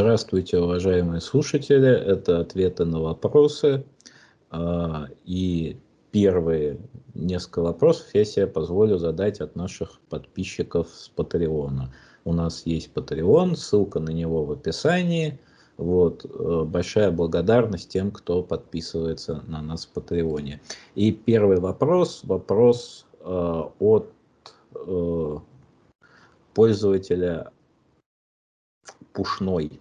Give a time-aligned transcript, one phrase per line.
[0.00, 1.90] Здравствуйте, уважаемые слушатели.
[1.90, 3.84] Это ответы на вопросы.
[4.48, 5.76] А, и
[6.10, 6.78] первые
[7.12, 11.92] несколько вопросов я себе позволю задать от наших подписчиков с Патреона.
[12.24, 15.38] У нас есть Patreon, ссылка на него в описании.
[15.76, 20.62] Вот, э, большая благодарность тем, кто подписывается на нас в Патреоне.
[20.94, 24.10] И первый вопрос, вопрос э, от
[24.76, 25.36] э,
[26.54, 27.52] пользователя
[29.12, 29.78] Пушной.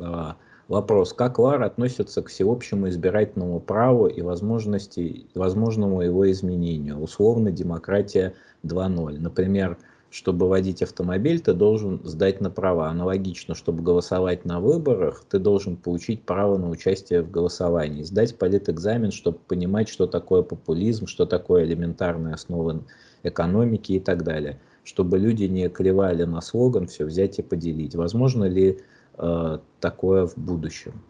[0.00, 0.36] А,
[0.68, 1.12] вопрос.
[1.12, 7.00] Как ЛАР относится к всеобщему избирательному праву и возможности, возможному его изменению?
[7.00, 8.34] Условно, демократия
[8.64, 9.18] 2.0.
[9.18, 9.78] Например,
[10.10, 12.88] чтобы водить автомобиль, ты должен сдать на права.
[12.88, 18.02] Аналогично, чтобы голосовать на выборах, ты должен получить право на участие в голосовании.
[18.02, 22.82] Сдать политэкзамен, чтобы понимать, что такое популизм, что такое элементарные основы
[23.22, 27.94] экономики и так далее чтобы люди не клевали на слоган «все взять и поделить».
[27.94, 28.80] Возможно ли
[29.20, 31.02] э, такое в будущем?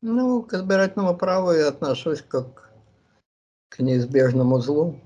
[0.00, 2.70] Ну, к избирательному праву я отношусь как
[3.68, 5.00] к неизбежному злу.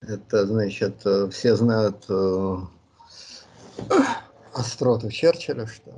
[0.00, 1.00] Это, значит,
[1.32, 2.56] все знают э,
[4.52, 5.92] остроту Черчилля, что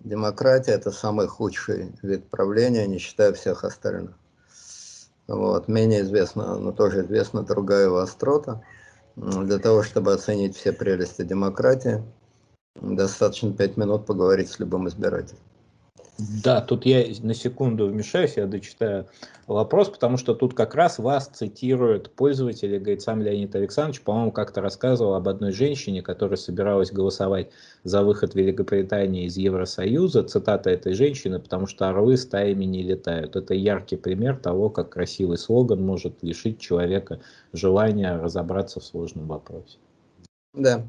[0.00, 4.16] демократия– это самый худший вид правления, не считая всех остальных.
[5.26, 5.68] Вот.
[5.68, 8.62] Менее известна, но тоже известна другая его острота.
[9.20, 12.04] Для того, чтобы оценить все прелести демократии,
[12.76, 15.40] достаточно пять минут поговорить с любым избирателем.
[16.18, 19.06] Да, тут я на секунду вмешаюсь, я дочитаю
[19.46, 24.60] вопрос, потому что тут как раз вас цитирует пользователь, говорит сам Леонид Александрович, по-моему, как-то
[24.60, 27.50] рассказывал об одной женщине, которая собиралась голосовать
[27.84, 33.36] за выход Великобритании из Евросоюза, цитата этой женщины, потому что орлы стаями не летают.
[33.36, 37.20] Это яркий пример того, как красивый слоган может лишить человека
[37.52, 39.78] желания разобраться в сложном вопросе.
[40.52, 40.84] Да.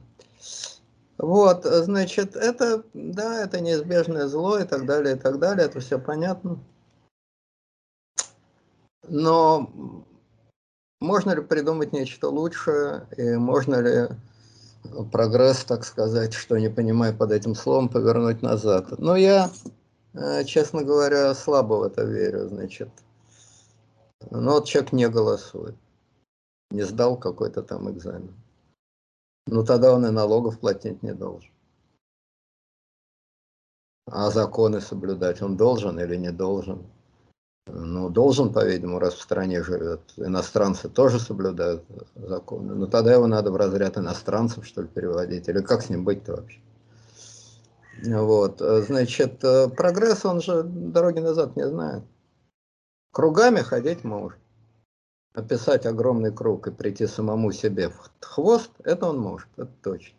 [1.19, 5.99] Вот, значит, это, да, это неизбежное зло и так далее, и так далее, это все
[5.99, 6.57] понятно.
[9.05, 9.69] Но
[11.01, 14.07] можно ли придумать нечто лучшее, и можно ли
[15.11, 18.97] прогресс, так сказать, что не понимаю под этим словом, повернуть назад?
[18.97, 19.51] Но я,
[20.13, 22.89] э, честно говоря, слабо в это верю, значит.
[24.31, 25.75] Но вот человек не голосует,
[26.71, 28.33] не сдал какой-то там экзамен.
[29.51, 31.49] Ну тогда он и налогов платить не должен.
[34.05, 36.85] А законы соблюдать он должен или не должен?
[37.65, 40.01] Ну, должен, по-видимому, раз в стране живет.
[40.17, 41.83] Иностранцы тоже соблюдают
[42.15, 42.75] законы.
[42.75, 45.47] Но тогда его надо в разряд иностранцев, что ли, переводить.
[45.47, 46.59] Или как с ним быть-то вообще?
[48.03, 49.39] Вот, значит,
[49.75, 52.03] прогресс, он же дороги назад не знает.
[53.11, 54.39] Кругами ходить может
[55.33, 60.17] описать огромный круг и прийти самому себе в хвост, это он может, это точно.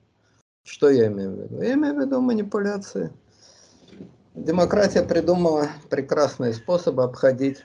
[0.65, 1.62] Что я имею в виду?
[1.62, 3.12] Я имею в виду манипуляции.
[4.34, 7.65] Демократия придумала прекрасные способы обходить,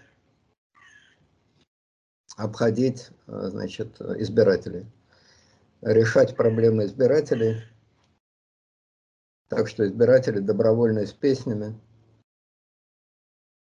[2.38, 4.88] обходить значит, избирателей,
[5.82, 7.62] решать проблемы избирателей,
[9.48, 11.80] так что избиратели добровольно с песнями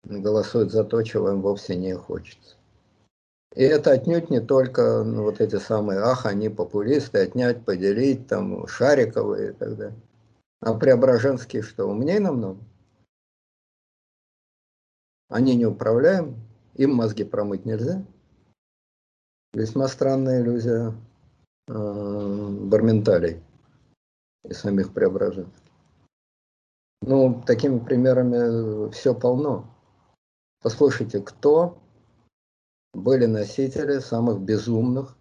[0.05, 2.57] голосуют за то, чего им вовсе не хочется.
[3.55, 8.67] И это отнюдь не только ну, вот эти самые, ах, они популисты, отнять, поделить, там,
[8.67, 10.01] Шариковые и так далее.
[10.61, 12.59] А Преображенские что, умнее намного?
[15.29, 16.37] Они не управляем,
[16.75, 18.05] им мозги промыть нельзя.
[19.53, 20.93] Весьма странная иллюзия
[21.69, 23.41] э, барменталей
[24.45, 25.63] и самих преображенцев.
[27.03, 29.71] Ну, такими примерами все полно.
[30.61, 31.79] Послушайте, кто
[32.95, 35.17] были носители самых безумных,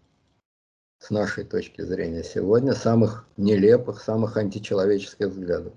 [1.00, 5.74] с нашей точки зрения сегодня, самых нелепых, самых античеловеческих взглядов.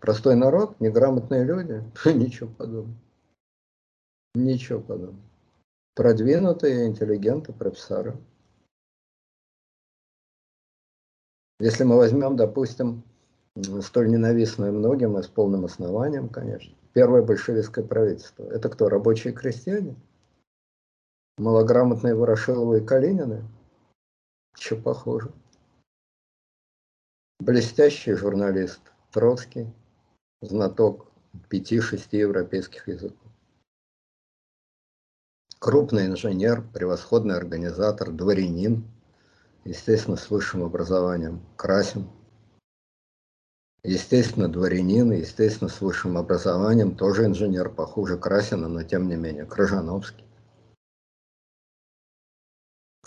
[0.00, 2.96] Простой народ, неграмотные люди, ничего подобного.
[4.34, 5.20] Ничего подобного.
[5.94, 8.16] Продвинутые интеллигенты, профессоры.
[11.58, 13.02] Если мы возьмем, допустим,
[13.82, 18.44] столь ненавистное многим и с полным основанием, конечно, первое большевистское правительство.
[18.44, 19.96] Это кто, рабочие крестьяне?
[21.40, 23.42] Малограмотные Ворошиловы и Калинины?
[24.54, 25.32] Что похоже.
[27.40, 29.72] Блестящий журналист Троцкий,
[30.42, 31.06] знаток
[31.48, 33.32] пяти-шести европейских языков.
[35.58, 38.84] Крупный инженер, превосходный организатор, дворянин,
[39.64, 42.08] естественно, с высшим образованием, Красин.
[43.82, 50.29] Естественно, дворянин, естественно, с высшим образованием, тоже инженер, похуже Красина, но тем не менее, Крыжановский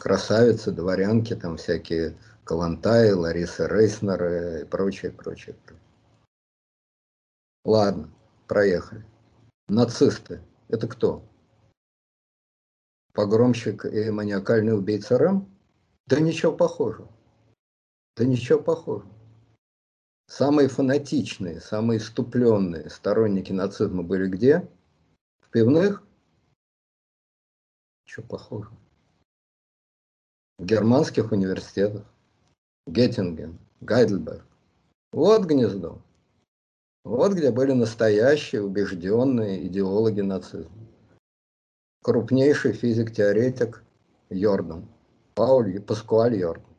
[0.04, 5.56] красавицы, дворянки, там всякие Калантай, Лариса Рейснер и прочее, прочее.
[7.64, 8.10] Ладно,
[8.50, 9.06] проехали.
[9.70, 10.42] Нацисты.
[10.68, 11.24] Это кто?
[13.14, 15.48] Погромщик и маниакальный убийца Рэм?
[16.08, 17.10] Да ничего похожего.
[18.18, 19.10] Да ничего похожего.
[20.28, 24.70] Самые фанатичные, самые иступленные сторонники нацизма были где?
[25.40, 26.04] В пивных?
[28.04, 28.70] Что похоже?
[30.60, 32.06] Германских университетах.
[32.86, 34.46] Геттинген, Гайдельберг.
[35.12, 36.02] Вот гнездо.
[37.04, 40.72] Вот где были настоящие убежденные идеологи нацизма.
[42.02, 43.84] Крупнейший физик-теоретик
[44.30, 44.88] Йордан,
[45.36, 46.74] Пауль Паскуаль Йордан.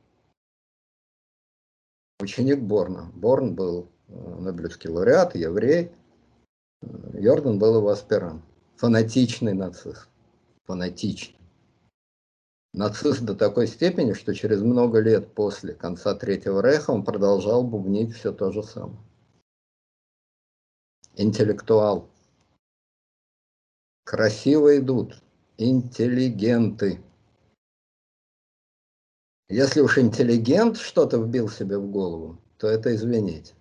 [2.20, 3.10] Ученик Борна.
[3.14, 5.90] Борн был э, Нобелевский лауреат, еврей.
[7.12, 8.42] Йордан был его аспирант.
[8.76, 10.08] Фанатичный нацист.
[10.64, 11.43] Фанатичный.
[12.74, 18.14] Нацист до такой степени, что через много лет после конца Третьего Рейха он продолжал бубнить
[18.14, 18.98] все то же самое
[21.16, 22.10] интеллектуал.
[24.04, 25.22] Красиво идут,
[25.56, 27.00] интеллигенты.
[29.48, 33.54] Если уж интеллигент что-то вбил себе в голову, то это извините.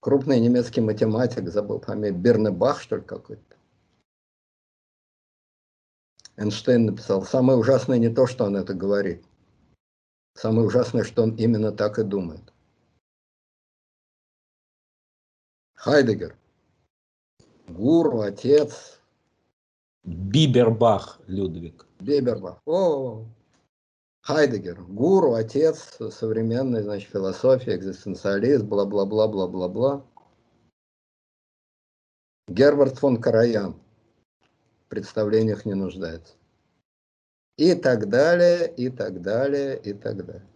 [0.00, 3.47] Крупный немецкий математик, забыл фамилию, Бернебах, что ли, какой-то.
[6.38, 9.24] Эйнштейн написал, самое ужасное не то, что он это говорит.
[10.34, 12.52] Самое ужасное, что он именно так и думает.
[15.74, 16.36] Хайдегер.
[17.66, 19.00] Гуру, отец.
[20.04, 21.86] Бибербах, Людвиг.
[21.98, 22.62] Бибербах.
[22.66, 23.24] О,
[24.20, 24.80] Хайдегер.
[24.82, 30.04] Гуру, отец современной, значит, философии, экзистенциалист, бла-бла-бла-бла-бла-бла.
[32.46, 33.74] Герберт фон Караян.
[34.88, 36.34] Представлениях не нуждается.
[37.56, 40.46] И так далее, и так далее, и так далее.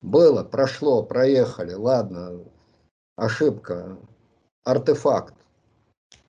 [0.00, 2.44] Было, прошло, проехали, ладно,
[3.16, 3.98] ошибка,
[4.64, 5.34] артефакт.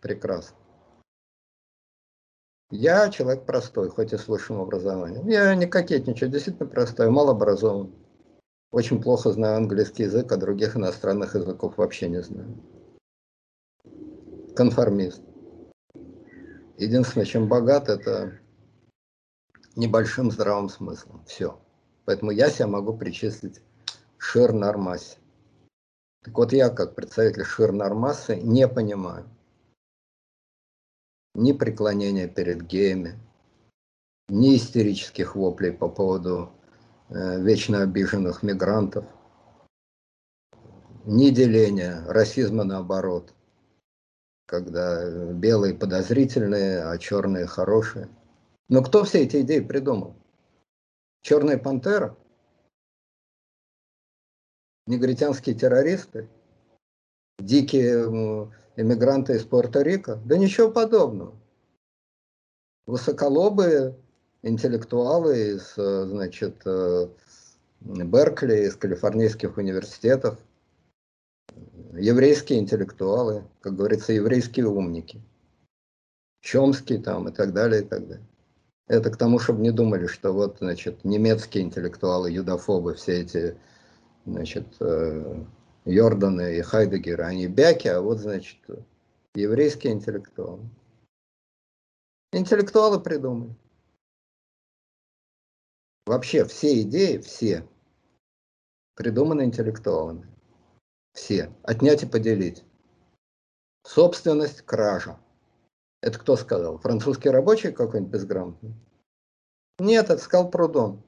[0.01, 0.57] Прекрасно.
[2.69, 5.27] Я человек простой, хоть и с высшим образованием.
[5.27, 7.93] Я не кокетничаю, действительно простой, малообразован.
[8.71, 12.57] Очень плохо знаю английский язык, а других иностранных языков вообще не знаю.
[14.55, 15.21] Конформист.
[16.77, 18.39] Единственное, чем богат, это
[19.75, 21.23] небольшим здравым смыслом.
[21.25, 21.59] Все.
[22.05, 23.61] Поэтому я себя могу причислить
[24.17, 25.17] шир нормасе.
[26.23, 29.29] Так вот я, как представитель Ширнармасы, не понимаю
[31.35, 33.17] ни преклонения перед геями,
[34.27, 36.51] ни истерических воплей по поводу
[37.09, 39.05] э, вечно обиженных мигрантов,
[41.05, 43.33] ни деления, расизма наоборот,
[44.47, 48.09] когда белые подозрительные, а черные хорошие.
[48.69, 50.15] Но кто все эти идеи придумал?
[51.21, 52.15] Черная пантера–
[54.87, 56.29] негритянские террористы,
[57.37, 60.19] дикие эмигранты из Пуэрто-Рико?
[60.25, 61.35] Да ничего подобного.
[62.85, 63.97] Высоколобые
[64.43, 67.09] интеллектуалы из, значит, э,
[67.81, 70.39] Беркли, из калифорнийских университетов,
[71.97, 75.21] еврейские интеллектуалы, как говорится, еврейские умники,
[76.41, 78.27] Чомский там и так далее, и так далее.
[78.87, 83.57] Это к тому, чтобы не думали, что вот, значит, немецкие интеллектуалы, юдофобы, все эти
[84.25, 85.43] значит, э,
[85.85, 88.57] Йордана и Хайдегера, они бяки, а вот, значит,
[89.35, 90.69] еврейские интеллектуалы.
[92.31, 93.55] Интеллектуалы придумали.
[96.05, 97.67] Вообще все идеи, все,
[98.95, 100.27] придуманы интеллектуалами.
[101.17, 101.51] Все.
[101.63, 102.63] Отнять и поделить.
[103.83, 105.17] Собственность, кража.
[105.99, 106.77] Это кто сказал?
[106.77, 108.75] Французский рабочий какой-нибудь безграмотный?
[109.79, 111.01] Нет, это сказал Прудон.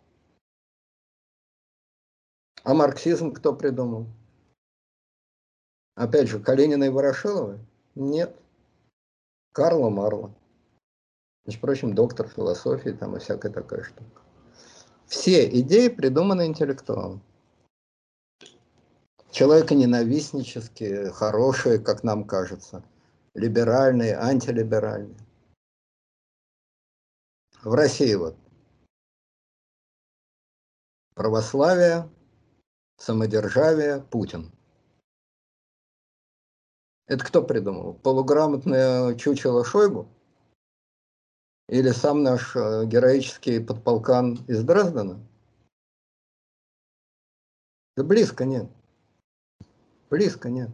[2.63, 4.07] А марксизм кто придумал?
[5.93, 7.59] Опять же, Калинина и Ворошилова?
[7.93, 8.35] Нет.
[9.51, 10.33] Карла Марла.
[11.45, 14.23] Между прочим, доктор философии там и всякая такая штука.
[15.05, 17.21] Все идеи придуманы интеллектуалом.
[19.31, 22.83] Человеконенавистнические, хорошие, как нам кажется,
[23.35, 25.17] либеральные, антилиберальные.
[27.63, 28.35] В России вот
[31.13, 32.09] православие,
[32.97, 34.51] самодержавие, Путин.
[37.07, 37.95] Это кто придумал?
[37.95, 40.07] Полуграмотное чучело Шойгу?
[41.67, 45.19] Или сам наш э, героический подполкан из Дрездена?
[47.97, 48.71] Да близко нет.
[50.09, 50.69] Близко нет.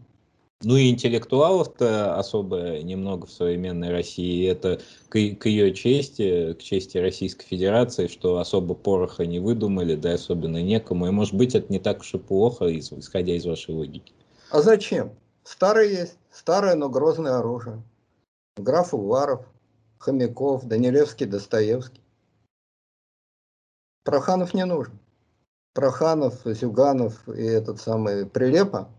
[0.64, 4.50] Ну и интеллектуалов-то особо немного в современной России.
[4.50, 10.14] Это к, к ее чести, к чести Российской Федерации, что особо пороха не выдумали, да
[10.14, 11.08] особенно некому.
[11.08, 14.14] И может быть это не так уж и плохо, исходя из вашей логики.
[14.50, 15.12] А зачем?
[15.44, 17.84] Старое есть, старое, но грозное оружие.
[18.58, 19.46] Граф Уваров,
[19.98, 22.02] Хомяков, Данилевский, Достоевский.
[24.04, 24.98] Проханов не нужен.
[25.74, 28.90] Проханов, Зюганов и этот самый Прилепа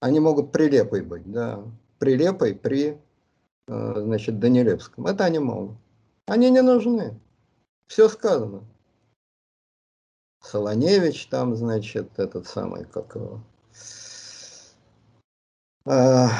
[0.00, 1.62] они могут прилепой быть, да,
[1.98, 3.00] прилепой при,
[3.66, 5.06] э, значит, Данилевском.
[5.06, 5.76] Это они могут.
[6.26, 7.18] Они не нужны.
[7.86, 8.64] Все сказано.
[10.42, 13.40] Солоневич там, значит, этот самый, как его,
[15.90, 16.30] а,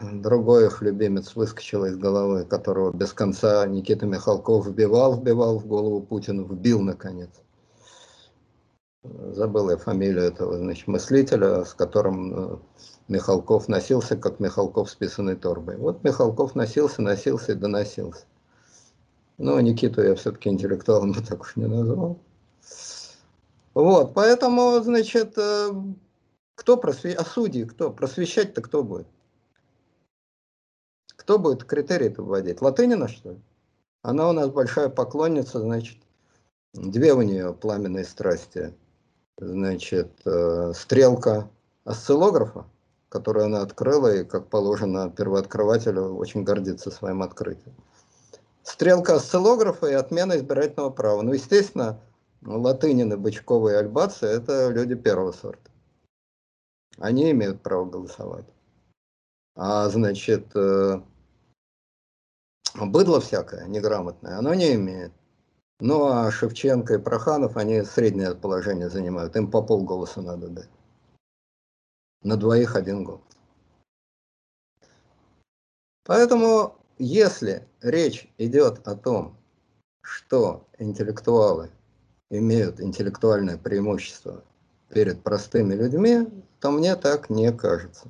[0.00, 6.00] другой их любимец выскочил из головы, которого без конца Никита Михалков вбивал, вбивал в голову
[6.00, 7.30] Путину, вбил наконец.
[9.32, 12.58] Забыл я фамилию этого значит, мыслителя, с которым э,
[13.08, 15.76] Михалков носился, как Михалков с писаной торбой.
[15.76, 18.24] Вот Михалков носился, носился и доносился.
[19.38, 22.18] Но Никиту я все-таки интеллектуалом так уж не назвал.
[23.74, 25.70] Вот, поэтому, значит, э,
[26.54, 27.90] кто просвещать, а судьи кто?
[27.90, 29.06] Просвещать-то кто будет?
[31.16, 32.60] Кто будет критерии-то вводить?
[32.60, 33.40] Латынина, что ли?
[34.02, 35.98] Она у нас большая поклонница, значит,
[36.74, 38.74] две у нее пламенные страсти.
[39.38, 41.48] Значит, э, стрелка
[41.84, 42.66] осциллографа,
[43.08, 47.74] которую она открыла, и, как положено первооткрывателю, очень гордится своим открытием.
[48.64, 51.22] Стрелка осциллографа и отмена избирательного права.
[51.22, 52.00] Ну, естественно,
[52.42, 55.70] Латынины, Бычкова и Альбацы– это люди первого сорта.
[56.98, 58.46] Они имеют право голосовать.
[59.54, 61.00] А, значит, э,
[62.74, 65.12] быдло всякое, неграмотное, оно не имеет.
[65.80, 69.36] Ну, а Шевченко и Проханов, они среднее положение занимают.
[69.36, 70.70] Им по полголоса надо дать.
[72.22, 73.22] На двоих один год.
[76.04, 79.36] Поэтому, если речь идет о том,
[80.00, 81.70] что интеллектуалы
[82.30, 84.42] имеют интеллектуальное преимущество
[84.88, 86.26] перед простыми людьми,
[86.60, 88.08] то мне так не кажется.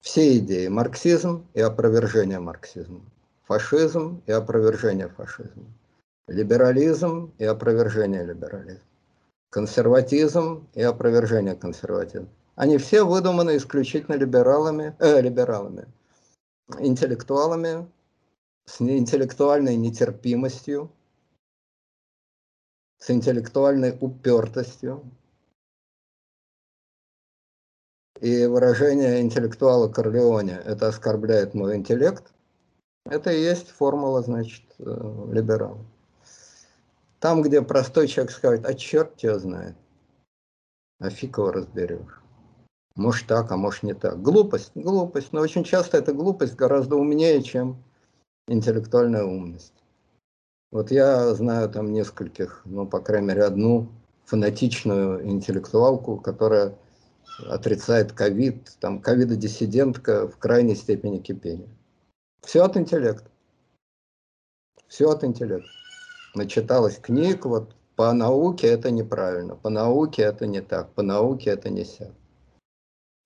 [0.00, 3.02] Все идеи марксизм и опровержение марксизма,
[3.44, 5.66] фашизм и опровержение фашизма,
[6.32, 8.82] либерализм и опровержение либерализма,
[9.50, 12.28] консерватизм и опровержение консерватизма.
[12.54, 15.86] Они все выдуманы исключительно либералами, э, либералами,
[16.78, 17.88] интеллектуалами,
[18.64, 20.90] с интеллектуальной нетерпимостью,
[22.98, 25.04] с интеллектуальной упертостью,
[28.20, 32.32] и выражение интеллектуала Корлеоне «это оскорбляет мой интеллект»,
[33.04, 35.84] это и есть формула, значит, э, либерала.
[37.22, 39.76] Там, где простой человек скажет, а черт тебя знает,
[40.98, 42.20] а фиг его разберешь.
[42.96, 44.20] Может так, а может не так.
[44.20, 45.32] Глупость, глупость.
[45.32, 47.80] Но очень часто эта глупость гораздо умнее, чем
[48.48, 49.84] интеллектуальная умность.
[50.72, 53.86] Вот я знаю там нескольких, ну, по крайней мере, одну
[54.24, 56.76] фанатичную интеллектуалку, которая
[57.46, 61.70] отрицает ковид, там ковидодиссидентка в крайней степени кипения.
[62.44, 63.30] Все от интеллекта.
[64.88, 65.70] Все от интеллекта.
[66.34, 71.68] Начиталась книг, вот по науке это неправильно, по науке это не так, по науке это
[71.68, 72.10] не сяк.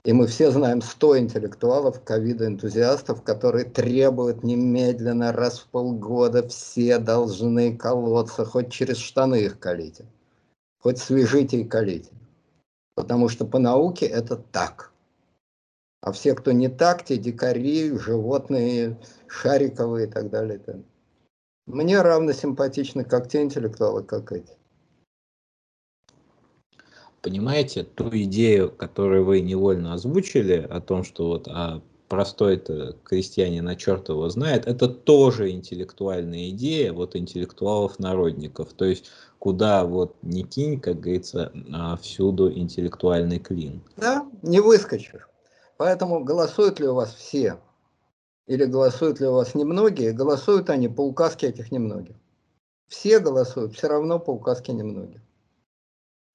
[0.03, 7.75] И мы все знаем 100 интеллектуалов, ковида-энтузиастов, которые требуют немедленно, раз в полгода, все должны
[7.75, 10.05] колоться, хоть через штаны их колите,
[10.79, 12.11] хоть свяжите и колите.
[12.95, 14.91] Потому что по науке это так.
[16.01, 18.97] А все, кто не так, те дикари, животные,
[19.27, 20.61] шариковые и так далее.
[21.67, 24.53] Мне равно симпатичны как те интеллектуалы, как эти.
[27.21, 33.75] Понимаете, ту идею, которую вы невольно озвучили, о том, что вот а простой-то крестьянин на
[33.75, 38.71] черт его знает, это тоже интеллектуальная идея вот интеллектуалов-народников.
[38.71, 43.81] То есть куда вот не кинь, как говорится, а всюду интеллектуальный клин.
[43.97, 45.27] Да, не выскочишь.
[45.75, 47.59] Поэтому голосуют ли у вас все?
[48.47, 50.13] Или голосуют ли у вас немногие?
[50.13, 52.15] Голосуют они по указке этих немногих.
[52.87, 55.21] Все голосуют все равно по указке немногих.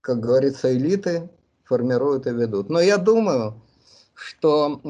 [0.02, 1.30] Как говорится, элиты
[1.64, 2.68] формируют и ведут.
[2.68, 3.54] Но я думаю,
[4.14, 4.80] что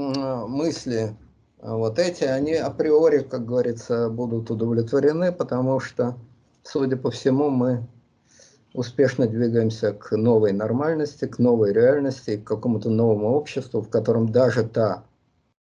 [0.48, 1.16] мысли
[1.58, 6.16] вот эти, они априори, как говорится, будут удовлетворены, потому что,
[6.64, 7.86] судя по всему, мы
[8.74, 14.64] успешно двигаемся к новой нормальности, к новой реальности, к какому-то новому обществу, в котором даже
[14.64, 15.04] та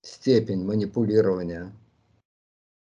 [0.09, 1.73] степень манипулирования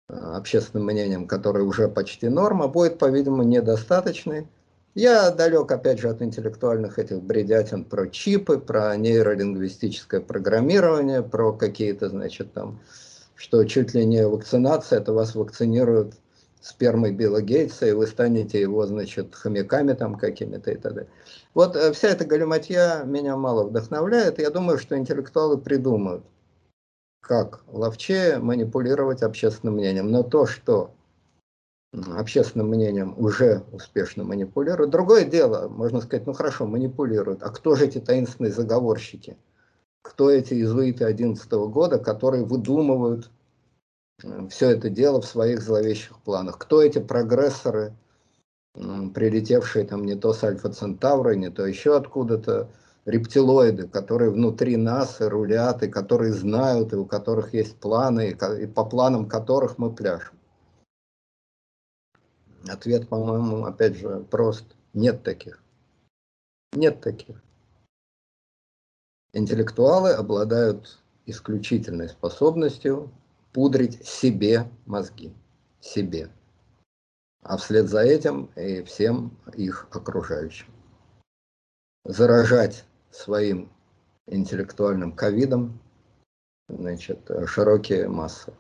[0.10, 4.48] а, общественным мнением, которая уже почти норма, будет, по-видимому, недостаточной,
[4.96, 12.10] Я далек, опять же, от интеллектуальных этих бредятин про чипы, про нейролингвистическое программирование, про какие-то,
[12.10, 12.80] значит, там,
[13.36, 16.13] что чуть ли не вакцинация, это вас вакцинируют
[16.62, 21.08] спермой Билла Гейтса, и вы станете его, значит, хомяками там какими-то и далее.
[21.53, 24.39] Вот э, вся эта галиматья меня мало вдохновляет.
[24.39, 26.24] Я думаю, что интеллектуалы придумают,
[27.24, 30.12] как ловчее манипулировать общественным мнением.
[30.12, 30.94] Но то, что
[31.94, 34.92] общественным мнением уже успешно манипулируют.
[34.92, 37.42] Другое дело, можно сказать, ну хорошо, манипулируют.
[37.42, 39.38] А кто же эти таинственные заговорщики?
[40.01, 43.32] Кто эти иезуиты 11 года, которые выдумывают
[44.50, 46.58] все это дело в своих зловещих планах?
[46.58, 47.96] Кто эти прогрессоры,
[48.74, 52.70] прилетевшие там не то с Альфа Центавра, не то еще откуда-то,
[53.05, 58.86] рептилоиды, которые внутри нас рулят, и которые знают, и у которых есть планы, и по
[58.86, 60.38] планам которых мы пляшем?
[62.67, 64.65] Ответ, по-моему, опять же, прост.
[64.93, 65.62] Нет таких.
[66.72, 67.43] Нет таких.
[69.33, 73.12] Интеллектуалы обладают исключительной способностью
[73.51, 75.33] пудрить себе мозги.
[75.81, 76.29] Себе.
[77.41, 80.67] А вслед за этим и всем их окружающим.
[82.05, 83.72] Заражать своим
[84.27, 85.79] интеллектуальным ковидом
[86.67, 88.53] значит, широкие массы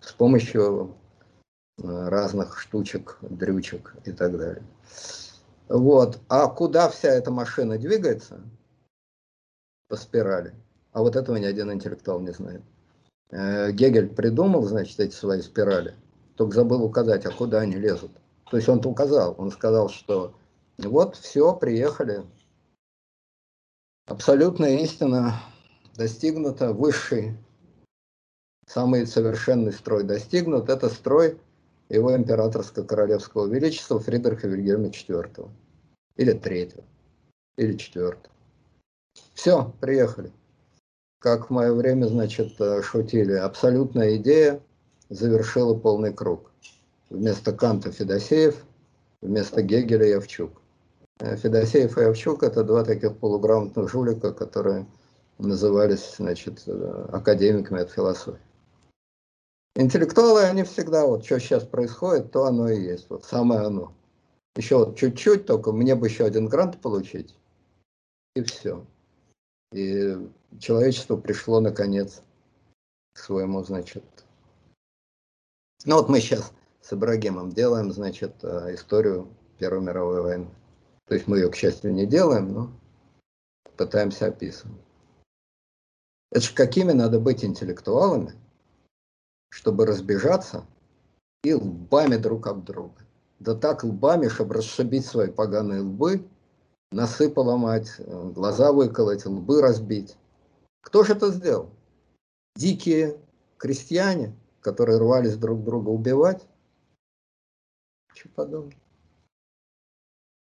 [0.00, 0.96] с помощью
[1.78, 4.62] разных штучек, дрючек и так далее.
[5.68, 6.18] Вот.
[6.28, 8.40] А куда вся эта машина двигается?
[9.88, 10.54] По спирали.
[10.92, 12.62] А вот этого ни один интеллектуал не знает.
[13.30, 15.94] Э, Гегель придумал, значит, эти свои спирали,
[16.34, 18.10] только забыл указать, а куда они лезут.
[18.50, 20.34] То есть он-то указал, он сказал, что
[20.78, 22.24] вот все, приехали.
[24.10, 25.40] Абсолютная истина
[25.96, 27.36] достигнута, высший,
[28.66, 30.68] самый совершенный строй достигнут.
[30.68, 31.38] Это строй
[31.88, 35.48] его императорско-королевского величества Фридриха Вильгельма IV.
[36.16, 36.82] Или третьего,
[37.56, 38.34] или четвертого.
[39.34, 40.32] Все, приехали.
[41.20, 44.60] Как в мое время, значит, э, шутили, абсолютная идея
[45.08, 46.50] завершила полный круг.
[47.10, 48.56] Вместо Канта Федосеев,
[49.20, 50.59] вместо Гегеля Явчук.
[51.20, 54.86] Э, Федосеев и Явчук– это два таких полуграмотных жулика, которые
[55.38, 58.40] назывались, значит, э, академиками от философии.
[59.76, 63.92] Интеллектуалы, они всегда, вот что сейчас происходит, то оно и есть, вот самое оно.
[64.56, 67.36] Еще вот чуть-чуть, только мне бы еще один грант получить,
[68.34, 68.84] и все.
[69.72, 70.16] И
[70.58, 72.22] человечество пришло, наконец,
[73.14, 74.04] к своему, значит...
[75.84, 76.52] Ну вот мы сейчас
[76.82, 79.28] с Ибрагимом делаем, значит, э, историю
[79.58, 80.48] Первой мировой войны.
[81.10, 82.70] То есть мы ее, к счастью, не делаем, но
[83.76, 84.80] пытаемся описывать.
[86.30, 88.34] Это же какими надо быть интеллектуалами,
[89.48, 90.64] чтобы разбежаться
[91.42, 92.94] и лбами друг об друга.
[93.40, 96.28] Да так лбами, чтобы расшибить свои поганые лбы,
[96.92, 100.16] носы поломать, глаза выколоть, лбы разбить.
[100.80, 101.70] Кто же это сделал?
[102.54, 103.20] Дикие
[103.56, 106.46] крестьяне, которые рвались друг друга убивать?
[108.14, 108.78] Что подобное?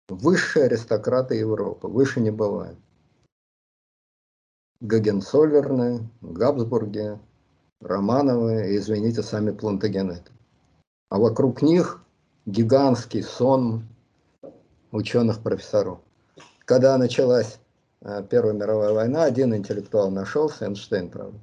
[0.07, 2.77] Высшие аристократы Европы, выше не бывает.
[4.81, 7.19] Гагенцоллерны, Габсбурги,
[7.81, 10.31] Романовы извините, сами плантагенеты.
[11.09, 12.03] А вокруг них
[12.45, 13.87] гигантский сон
[14.91, 15.99] ученых-профессоров.
[16.65, 17.59] Когда началась
[18.01, 21.39] э, Первая мировая война, один интеллектуал нашелся, Эйнштейн, правда,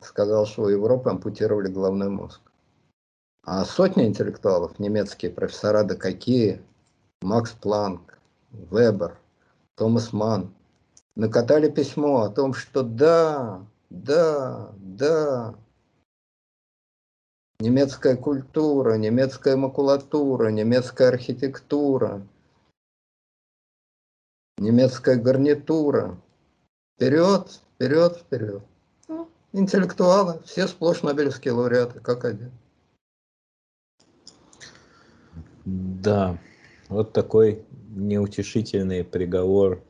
[0.00, 2.40] сказал, что у Европы ампутировали головной мозг.
[3.42, 6.62] А сотни интеллектуалов, немецкие профессора, да какие,
[7.24, 8.18] Макс Планк,
[8.50, 9.18] Вебер,
[9.76, 10.54] Томас Манн,
[11.16, 15.54] накатали письмо о том, что да, да, да.
[17.60, 22.20] Немецкая культура, немецкая макулатура, немецкая архитектура,
[24.58, 26.20] немецкая гарнитура.
[26.96, 28.62] Вперед, вперед, вперед.
[29.08, 32.52] Ну, интеллектуалы, все сплошь Нобелевские лауреаты, как один.
[35.64, 36.38] Да,
[36.94, 37.62] вот такой
[37.94, 39.82] неутешительный приговор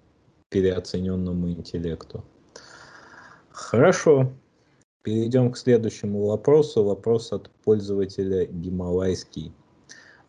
[0.49, 2.25] переоцененному интеллекту.
[3.51, 4.33] Хорошо.
[5.03, 6.83] Перейдем к следующему вопросу.
[6.83, 9.53] Вопрос от пользователя Гималайский.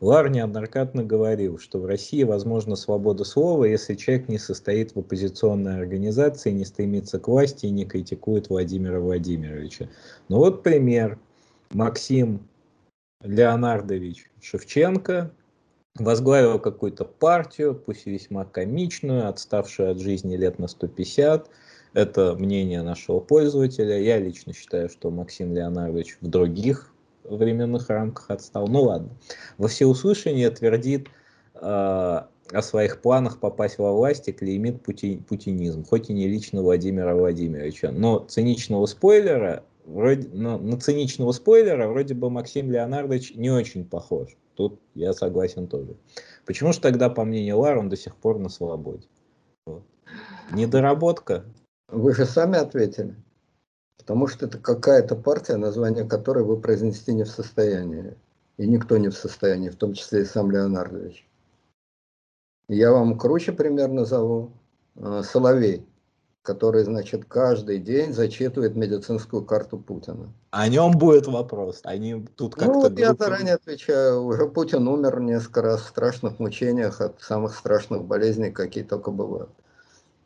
[0.01, 5.77] Лар неоднократно говорил, что в России возможна свобода слова, если человек не состоит в оппозиционной
[5.77, 9.87] организации, не стремится к власти и не критикует Владимира Владимировича.
[10.27, 11.17] Ну вот пример.
[11.71, 12.47] Максим
[13.23, 15.31] Леонардович Шевченко
[15.97, 21.49] возглавил какую-то партию, пусть весьма комичную, отставшую от жизни лет на 150,
[21.93, 23.97] это мнение нашего пользователя.
[23.99, 28.67] Я лично считаю, что Максим Леонардович в других временных рамках отстал.
[28.67, 29.09] Ну ладно.
[29.57, 31.07] Во всеуслышание твердит
[31.53, 32.27] о
[32.61, 37.91] своих планах попасть во власть и клеймит пути, путинизм, хоть и не лично Владимира Владимировича.
[37.91, 44.35] Но циничного спойлера, вроде, но, на циничного спойлера вроде бы Максим Леонардович не очень похож.
[44.55, 45.95] Тут я согласен тоже.
[46.45, 49.07] Почему же тогда, по мнению Лар, он до сих пор на свободе?
[50.51, 51.45] Недоработка?
[51.89, 53.15] Вы же сами ответили.
[53.97, 58.15] Потому что это какая-то партия, название которой вы произнести не в состоянии.
[58.57, 61.27] И никто не в состоянии, в том числе и сам Леонардович.
[62.67, 64.51] Я вам круче пример назову.
[64.95, 65.85] Э, Соловей,
[66.45, 70.31] который, значит, каждый день зачитывает медицинскую карту Путина.
[70.51, 71.81] О нем будет вопрос.
[71.83, 72.73] Они тут как-то...
[72.73, 74.23] Ну, вот я заранее отвечаю.
[74.23, 79.49] Уже Путин умер несколько раз в страшных мучениях от самых страшных болезней, какие только бывают.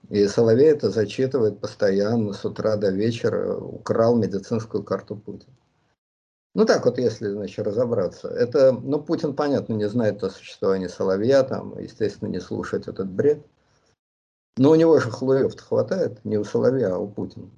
[0.09, 5.53] И Соловей это зачитывает постоянно, с утра до вечера, украл медицинскую карту Путина.
[6.53, 8.27] Ну так вот, если, значит, разобраться.
[8.27, 13.39] Это, ну, Путин, понятно, не знает о существовании Соловья, там, естественно, не слушает этот бред.
[14.59, 17.49] Но у него же хлоев хватает, не у Соловья, а у Путина.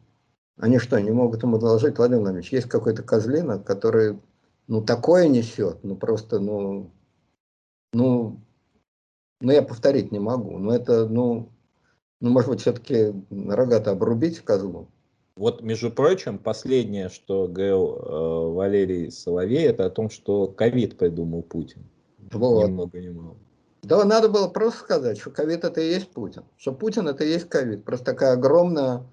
[0.57, 4.19] Они что, не могут ему доложить, Владимир Владимирович, есть какой-то козлина, который,
[4.67, 6.91] ну, такое несет, ну, просто, ну,
[7.91, 8.39] ну,
[9.41, 11.49] ну, я повторить не могу, но это, ну,
[12.19, 14.87] ну, может быть, все-таки рога-то обрубить козлу.
[15.35, 21.41] Вот, между прочим, последнее, что говорил э, Валерий Соловей, это о том, что ковид придумал
[21.41, 21.83] Путин.
[22.31, 22.67] Вот.
[22.67, 23.37] Ни много, ни мало.
[23.81, 26.43] Да, надо было просто сказать, что ковид это и есть Путин.
[26.57, 27.83] Что Путин это и есть ковид.
[27.83, 29.03] Просто такая огромная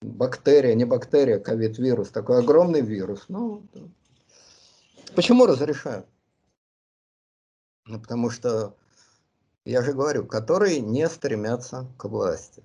[0.00, 3.26] бактерия, не бактерия, ковид-вирус, такой огромный вирус.
[3.28, 3.62] Ну,
[5.14, 6.06] почему разрешают?
[7.86, 8.74] Ну, потому что
[9.66, 12.62] я же говорю, которые не стремятся к власти.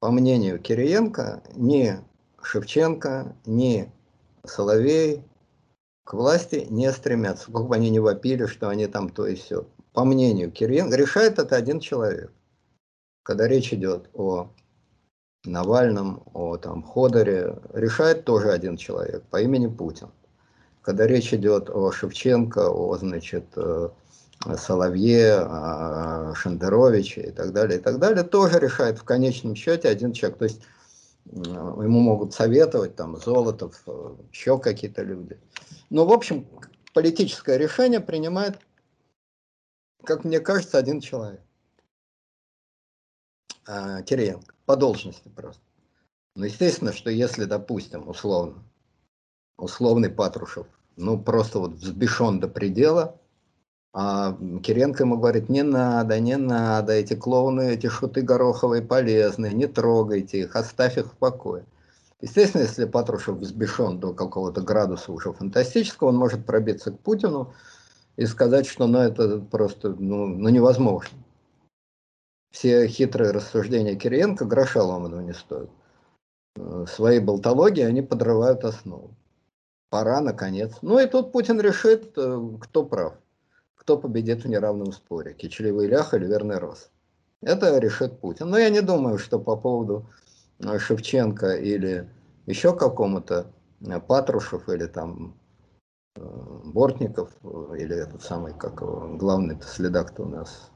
[0.00, 1.98] По мнению Кириенко, ни
[2.42, 3.90] Шевченко, ни
[4.44, 5.24] Соловей
[6.04, 7.44] к власти не стремятся.
[7.44, 9.66] Сколько бы они ни вопили, что они там то и все.
[9.92, 12.32] По мнению Кириенко, решает это один человек.
[13.22, 14.50] Когда речь идет о
[15.44, 20.08] Навальном, о там, Ходоре, решает тоже один человек по имени Путин.
[20.82, 23.88] Когда речь идет о Шевченко, о, значит, э,
[24.56, 25.46] Соловье,
[26.34, 30.38] Шендеровиче и так далее, и так далее, тоже решает в конечном счете один человек.
[30.38, 30.62] То есть
[31.26, 33.84] ему могут советовать там Золотов,
[34.32, 35.38] еще какие-то люди.
[35.90, 36.46] Но, в общем,
[36.94, 38.58] политическое решение принимает,
[40.04, 41.40] как мне кажется, один человек.
[43.66, 45.62] А, Кириенко, по должности просто.
[46.34, 48.62] Но естественно, что если, допустим, условно,
[49.58, 53.20] условный Патрушев, ну, просто вот взбешен до предела,
[53.92, 59.66] а Киренко ему говорит, не надо, не надо, эти клоуны, эти шуты гороховые полезные, не
[59.66, 61.64] трогайте их, оставь их в покое.
[62.20, 67.52] Естественно, если Патрушев взбешен до какого-то градуса уже фантастического, он может пробиться к Путину
[68.16, 71.18] и сказать, что ну, это просто ну, ну, невозможно.
[72.50, 75.70] Все хитрые рассуждения Кириенко гроша ломаного не стоят.
[76.56, 79.14] Э, свои болтологии они подрывают основу.
[79.88, 80.76] Пора, наконец.
[80.82, 83.14] Ну и тут Путин решит, э, кто прав
[83.80, 86.90] кто победит в неравном споре, кичливый лях или верный рост.
[87.40, 88.50] Это решит Путин.
[88.50, 90.06] Но я не думаю, что по поводу
[90.58, 92.08] э, Шевченко или
[92.46, 93.46] еще какому-то
[94.06, 95.34] Патрушев или там
[96.16, 97.30] Бортников,
[97.76, 100.70] или этот самый, как его, главный следак-то у нас,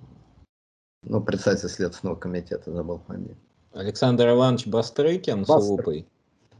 [1.03, 3.37] ну, председатель Следственного комитета, забыл фамилию.
[3.73, 5.61] Александр Иванович Бастрыкин Бастр.
[5.61, 6.09] с лупой.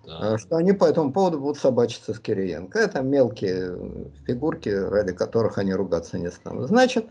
[0.05, 0.37] Да.
[0.37, 2.79] Что они по этому поводу будут собачиться с Кириенко.
[2.79, 6.69] Это мелкие фигурки, ради которых они ругаться не станут.
[6.69, 7.07] Значит,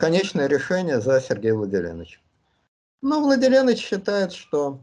[0.00, 2.20] конечное решение за Сергеем Владимировичем.
[3.02, 4.80] Но Владимирович считает, что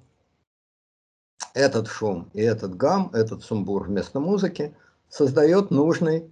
[1.54, 4.76] этот шум и этот гам, этот сумбур вместо музыки
[5.14, 6.32] создает нужный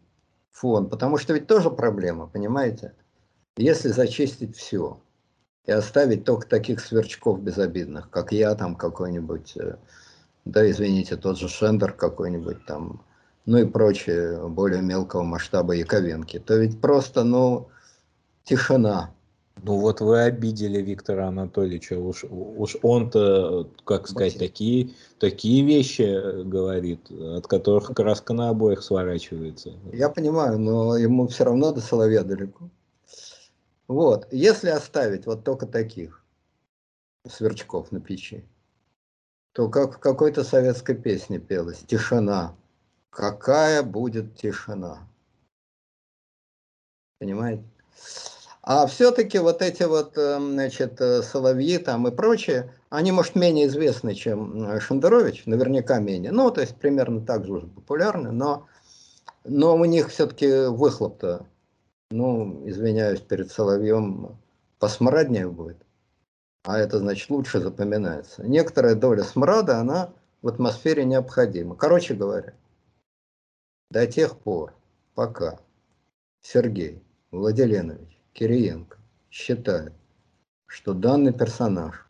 [0.51, 0.89] фон.
[0.89, 2.95] Потому что ведь тоже проблема, понимаете?
[3.55, 4.99] Если зачистить все
[5.65, 9.75] и оставить только таких сверчков безобидных, как я там какой-нибудь э,
[10.45, 13.03] да, извините, тот же Шендер какой-нибудь там,
[13.45, 17.69] ну и прочие более мелкого масштаба Яковенки, то ведь просто, ну,
[18.43, 19.13] тишина.
[19.63, 27.11] Ну вот вы обидели Виктора Анатольевича, уж, уж он-то, как сказать, такие, такие вещи говорит,
[27.11, 29.73] от которых краска на обоих сворачивается.
[29.93, 32.69] Я понимаю, но ему все равно до Соловья далеко.
[33.87, 36.23] Вот, если оставить вот только таких
[37.27, 38.43] сверчков на печи,
[39.53, 42.55] то как в какой-то советской песне пелось «Тишина».
[43.11, 45.05] Какая будет тишина?
[47.19, 47.65] Понимаете?
[48.63, 53.65] А все-таки вот эти вот, эм, значит, э, Соловьи там и прочие, они, может, менее
[53.65, 56.31] известны, чем э, Шендерович, наверняка менее.
[56.31, 58.67] Ну, то есть примерно так же популярны, но,
[59.45, 61.47] но у них все-таки выхлоп-то,
[62.11, 64.37] ну, извиняюсь перед Соловьем,
[64.77, 65.77] посмраднее будет.
[66.63, 68.45] А это значит лучше запоминается.
[68.45, 71.75] Некоторая доля смрада, она в атмосфере необходима.
[71.75, 72.53] Короче говоря,
[73.89, 74.75] до тех пор,
[75.15, 75.57] пока
[76.41, 78.97] Сергей Владиленович Кириенко
[79.29, 79.93] считает,
[80.65, 82.07] что данный персонаж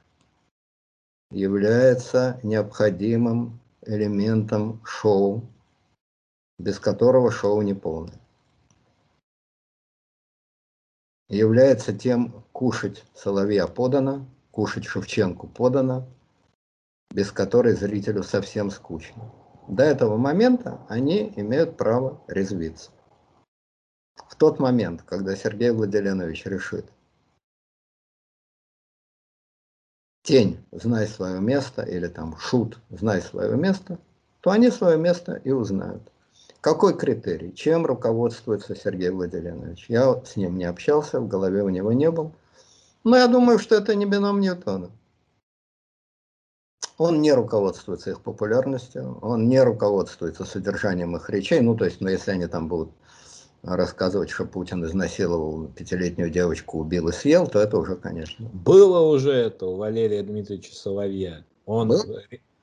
[1.32, 5.44] является необходимым элементом шоу,
[6.60, 8.20] без которого шоу не полное.
[11.30, 16.08] Является тем кушать Соловья подано, кушать Шевченку подано,
[17.10, 19.32] без которой зрителю совсем скучно.
[19.68, 22.92] До этого момента они имеют право резвиться.
[24.30, 26.86] В тот момент, когда Сергей Владимирович решит,
[30.24, 34.00] тень, знай свое место, или там шут, знай свое место,
[34.42, 36.02] то они свое место и узнают.
[36.62, 37.56] Какой критерий?
[37.56, 39.86] Чем руководствуется Сергей Владимирович?
[39.90, 42.32] Я с ним не общался, в голове у него не был.
[43.04, 44.92] Но я думаю, что это не бином Ньютона.
[47.00, 51.60] Он не руководствуется их популярностью, он не руководствуется содержанием их речей.
[51.62, 52.92] Ну, то есть, ну, если они там будут
[53.64, 58.50] рассказывать, что Путин изнасиловал пятилетнюю девочку, убил и съел, то это уже, конечно.
[58.54, 61.46] Было уже это у Валерия Дмитриевича Соловья.
[61.66, 62.04] Он, Был?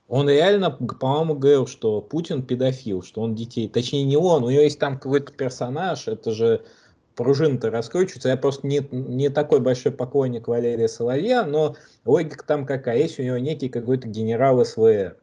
[0.08, 4.62] он реально, по-моему, говорил, что Путин педофил, что он детей, точнее не он, у него
[4.62, 6.62] есть там какой-то персонаж, это же
[7.14, 8.28] пружины-то раскручиваются.
[8.28, 12.98] Я просто не, не такой большой поклонник Валерия Соловья, но логика там какая.
[12.98, 15.16] Есть у него некий какой-то генерал СВР.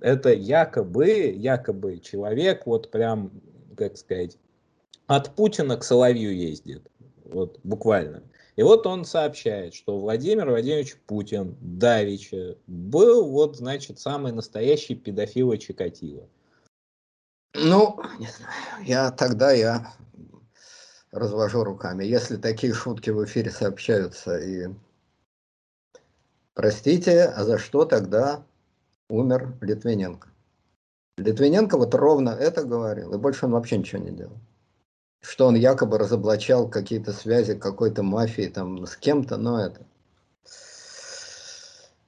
[0.00, 3.30] Это якобы, якобы человек, вот прям,
[3.76, 4.38] как сказать,
[5.16, 6.90] от Путина к Соловью ездит.
[7.24, 8.22] Вот буквально.
[8.56, 15.52] И вот он сообщает, что Владимир Владимирович Путин Давича был, вот, значит, самый настоящий педофил
[15.52, 16.28] и Чикатило.
[17.54, 19.92] Ну, не знаю, я тогда я
[21.10, 22.04] развожу руками.
[22.04, 24.68] Если такие шутки в эфире сообщаются и...
[26.54, 28.44] Простите, а за что тогда
[29.08, 30.28] умер Литвиненко?
[31.16, 34.38] Литвиненко вот ровно это говорил, и больше он вообще ничего не делал
[35.22, 39.80] что он якобы разоблачал какие-то связи какой-то мафии там с кем-то, но это...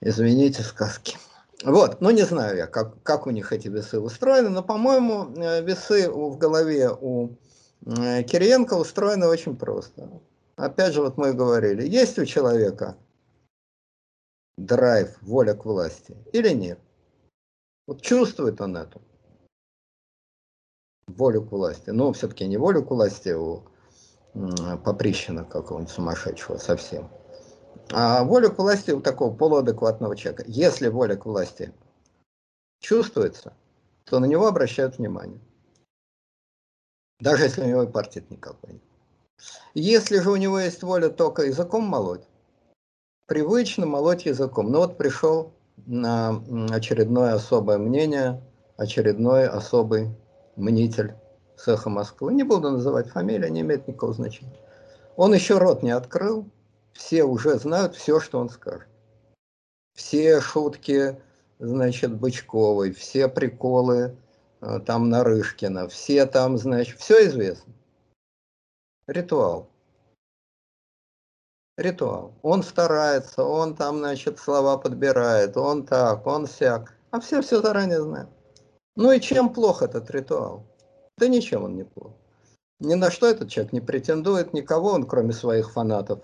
[0.00, 1.16] Извините, сказки.
[1.64, 5.62] Вот, ну не знаю я, как, как у них эти весы устроены, но, по-моему, э,
[5.62, 7.31] весы в голове у
[7.87, 10.11] э, Кириенко устроены очень просто.
[10.57, 12.98] Опять же, вот мы говорили, есть у человека
[14.59, 16.79] драйв, воля к власти или нет?
[17.87, 19.00] Вот чувствует он это
[21.07, 21.90] волю к власти.
[21.90, 23.64] Но все-таки не волю к власти у
[24.85, 27.09] Поприщина какого-нибудь сумасшедшего совсем.
[27.93, 30.45] А волю к власти у такого полуадекватного человека.
[30.49, 31.73] Если воля к власти
[32.81, 33.53] чувствуется,
[34.05, 35.38] то на него обращают внимание.
[37.21, 38.83] Даже если у него и партии никакой нет.
[39.75, 42.27] Если же у него есть воля только языком молоть,
[43.27, 44.71] привычно молоть языком.
[44.71, 45.53] Ну вот пришел
[45.87, 48.43] на очередное особое мнение,
[48.77, 50.11] очередной особый
[50.57, 51.14] мнитель
[51.57, 54.57] цеха Москвы, не буду называть фамилию, не имеет никакого значения.
[55.17, 56.49] Он еще рот не открыл,
[56.93, 58.88] все уже знают все, что он скажет.
[59.95, 61.21] Все шутки,
[61.59, 64.17] значит, Бычковой, все приколы
[64.61, 67.73] э, там Нарышкина, все там, значит, все известно.
[69.07, 69.69] Ритуал.
[71.77, 72.35] Ритуал.
[72.43, 76.95] Он старается, он там, значит, слова подбирает, он так, он сяк.
[77.11, 78.31] А все все заранее знают.
[78.96, 80.64] Ну и чем плох этот ритуал?
[81.18, 82.12] Да ничем он не плох.
[82.80, 86.20] Ни на что этот человек не претендует, никого он, кроме своих фанатов,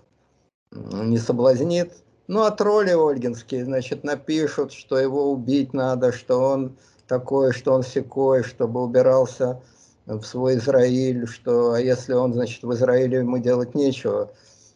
[0.73, 1.93] не соблазнит.
[2.29, 6.77] Ну а тролли ольгинские, значит, напишут, что его убить надо, что он
[7.09, 9.61] такой, что он секой, чтобы убирался
[10.07, 14.31] в свой Израиль, что а если он, значит, в Израиле ему делать нечего,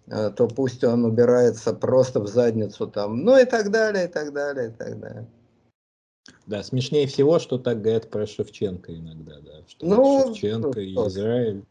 [0.08, 4.32] э, то пусть он убирается просто в задницу там, ну и так далее, и так
[4.32, 5.26] далее, и так далее.
[6.46, 9.62] Да, смешнее всего, что так говорят про Шевченко иногда, да.
[9.66, 11.64] Что ну, Шевченко и Израиль.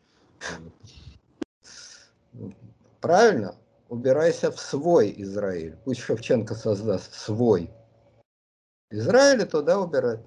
[3.00, 3.56] Правильно,
[3.90, 5.78] убирайся в свой Израиль.
[5.86, 7.70] Пусть Шевченко создаст свой
[8.90, 10.20] Израиль, туда убирай.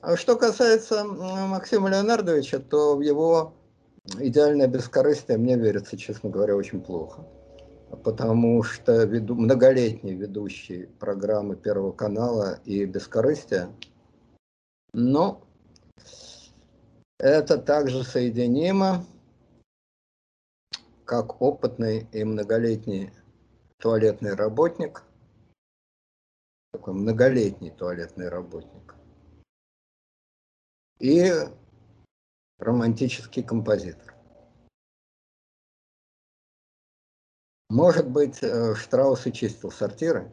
[0.00, 3.54] А что касается Максима Леонардовича, то в его
[4.18, 7.26] идеальное бескорыстие мне верится, честно говоря, очень плохо
[7.94, 13.68] потому что веду, многолетний ведущий программы Первого канала и Бескорыстия,
[14.92, 15.44] но
[17.18, 19.04] это также соединимо,
[21.04, 23.12] как опытный и многолетний
[23.78, 25.02] туалетный работник,
[26.72, 28.94] такой многолетний туалетный работник,
[30.98, 31.32] и
[32.58, 34.13] романтический композитор.
[37.74, 40.30] Может быть, э, Штраус и чистил сортиры?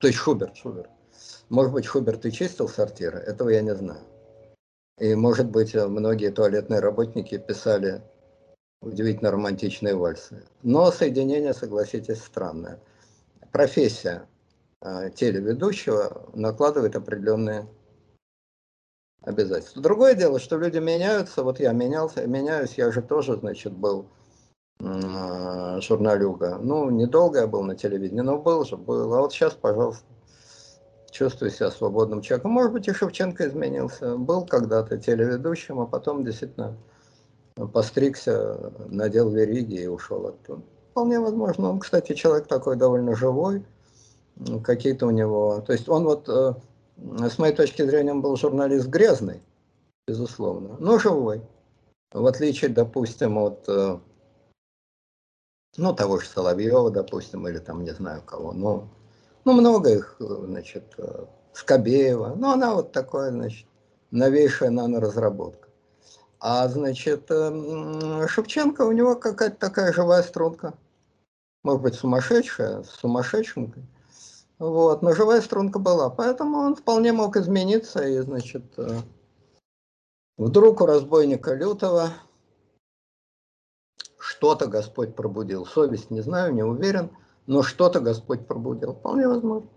[0.00, 0.90] То есть Шуберт, Шуберт.
[1.48, 3.18] Может быть, Шуберт и чистил сортиры?
[3.20, 4.02] Этого я не знаю.
[4.98, 8.02] И, может быть, многие туалетные работники писали
[8.82, 10.44] удивительно романтичные вальсы.
[10.62, 12.78] Но соединение, согласитесь, странное.
[13.50, 14.28] Профессия
[14.82, 17.66] э, телеведущего накладывает определенные
[19.22, 19.80] обязательства.
[19.80, 21.42] Другое дело, что люди меняются.
[21.42, 24.10] Вот я менялся, меняюсь, я же тоже, значит, был
[25.80, 26.58] журналюга.
[26.60, 29.12] Ну, недолго я был на телевидении, но был же, был.
[29.14, 30.04] А вот сейчас, пожалуйста,
[31.10, 32.52] чувствую себя свободным человеком.
[32.52, 34.16] Может быть, и Шевченко изменился.
[34.16, 36.76] Был когда-то телеведущим, а потом действительно
[37.72, 40.62] постригся, надел вериги и ушел оттуда.
[40.90, 41.70] Вполне возможно.
[41.70, 43.64] Он, кстати, человек такой довольно живой.
[44.62, 45.60] Какие-то у него...
[45.66, 46.54] То есть он вот, э,
[47.28, 49.42] с моей точки зрения, он был журналист грязный,
[50.06, 51.42] безусловно, но живой.
[52.12, 53.98] В отличие, допустим, от э,
[55.76, 58.52] ну, того же Соловьева, допустим, или там не знаю кого.
[58.52, 58.88] Ну,
[59.44, 62.34] ну много их, значит, э, Скобеева.
[62.36, 63.66] Ну, она вот такая, значит,
[64.10, 65.68] новейшая наноразработка.
[66.40, 70.74] А, значит, Шевченко, у него какая-то такая живая струнка.
[71.64, 73.84] Может быть, сумасшедшая, с сумасшедшенкой.
[74.58, 76.10] Вот, но живая струнка была.
[76.10, 78.06] Поэтому он вполне мог измениться.
[78.06, 79.00] И, значит, э,
[80.36, 82.10] вдруг у разбойника Лютого
[84.28, 85.64] что-то Господь пробудил.
[85.64, 87.10] Совесть не знаю, не уверен,
[87.46, 88.92] но что-то Господь пробудил.
[88.92, 89.68] Вполне возможно.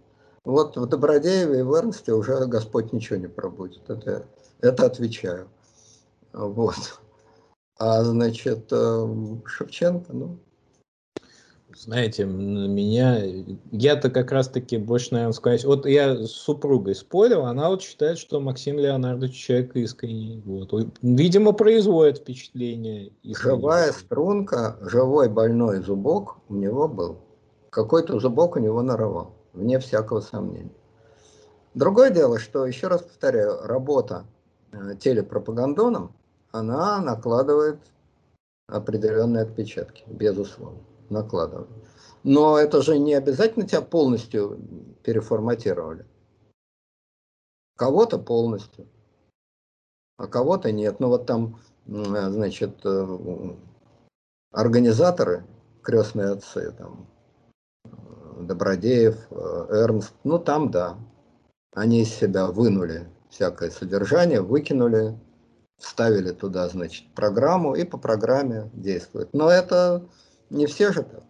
[0.43, 3.89] Вот в Добродееве и в Эрнсте уже Господь ничего не пробудит.
[3.89, 4.25] Это,
[4.59, 5.47] это отвечаю.
[6.33, 6.99] Вот.
[7.77, 10.37] А значит, эм, Шевченко, ну,
[11.75, 13.21] знаете, меня,
[13.71, 18.39] я-то как раз-таки больше, наверное, сказать, вот я с супругой спорил, она вот считает, что
[18.39, 23.11] Максим Леонардович человек искренний, вот, видимо, производит впечатление.
[23.23, 27.17] Живая струнка, живой больной зубок у него был,
[27.69, 30.71] какой-то зубок у него наровал, вне всякого сомнения.
[31.73, 34.25] Другое дело, что, еще раз повторяю, работа
[34.73, 36.13] э, телепропагандоном,
[36.51, 37.79] она накладывает
[38.67, 40.79] определенные отпечатки, безусловно,
[41.11, 41.69] накладывает.
[42.23, 44.59] Но это же не обязательно тебя полностью
[45.03, 46.05] переформатировали.
[47.77, 48.87] Кого-то полностью,
[50.17, 50.99] а кого-то нет.
[50.99, 53.17] Ну вот там, значит, э,
[54.51, 55.45] организаторы,
[55.81, 57.07] крестные отцы, там,
[58.39, 60.97] Добродеев, э, Эрнст, ну там да,
[61.73, 65.17] они из себя вынули всякое содержание, выкинули
[65.81, 69.33] вставили туда, значит, программу и по программе действует.
[69.33, 70.05] Но это
[70.51, 71.23] не все же так.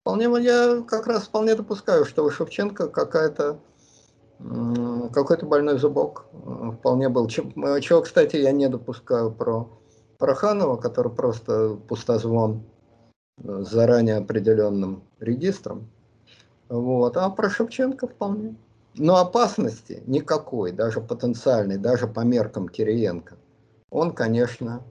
[0.00, 3.58] Вполне я как раз вполне допускаю, что у Шевченко какая-то
[5.12, 7.26] какой-то больной зубок э, вполне был.
[7.26, 9.68] Э, чего, кстати, я не допускаю про
[10.18, 12.64] Проханова, который просто пустозвон
[13.38, 15.88] э, с заранее определенным регистром.
[16.68, 17.16] Вот.
[17.16, 18.56] А про Шевченко вполне.
[18.96, 23.36] Но опасности никакой, даже потенциальной, даже по меркам Кириенко,
[23.90, 24.82] он, конечно,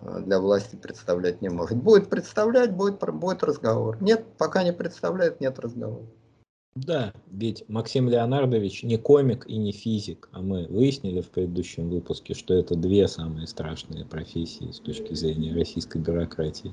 [0.00, 1.76] для власти представлять не может.
[1.78, 4.00] Будет представлять, будет, будет разговор.
[4.00, 6.06] Нет, пока не представляет, нет разговора.
[6.74, 12.34] Да, ведь Максим Леонардович не комик и не физик, а мы выяснили в предыдущем выпуске,
[12.34, 16.72] что это две самые страшные профессии с точки зрения российской бюрократии.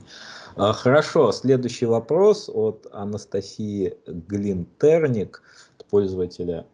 [0.56, 5.42] А, хорошо, следующий вопрос от Анастасии Глинтерник,
[5.90, 6.68] пользователя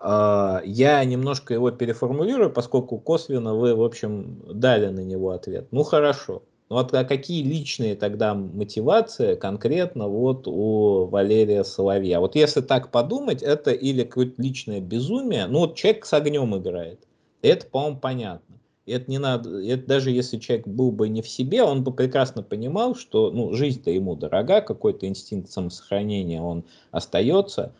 [0.00, 5.68] я немножко его переформулирую, поскольку косвенно вы, в общем, дали на него ответ.
[5.70, 6.42] Ну хорошо.
[6.70, 12.20] Ну вот а какие личные тогда мотивации конкретно вот у Валерия Соловья?
[12.20, 17.00] Вот если так подумать, это или какое-то личное безумие, ну вот человек с огнем играет.
[17.40, 18.56] Это, по-моему, понятно.
[18.84, 22.42] Это не надо, это даже если человек был бы не в себе, он бы прекрасно
[22.42, 27.72] понимал, что ну, жизнь-то ему дорога, какой-то инстинкт самосохранения он остается.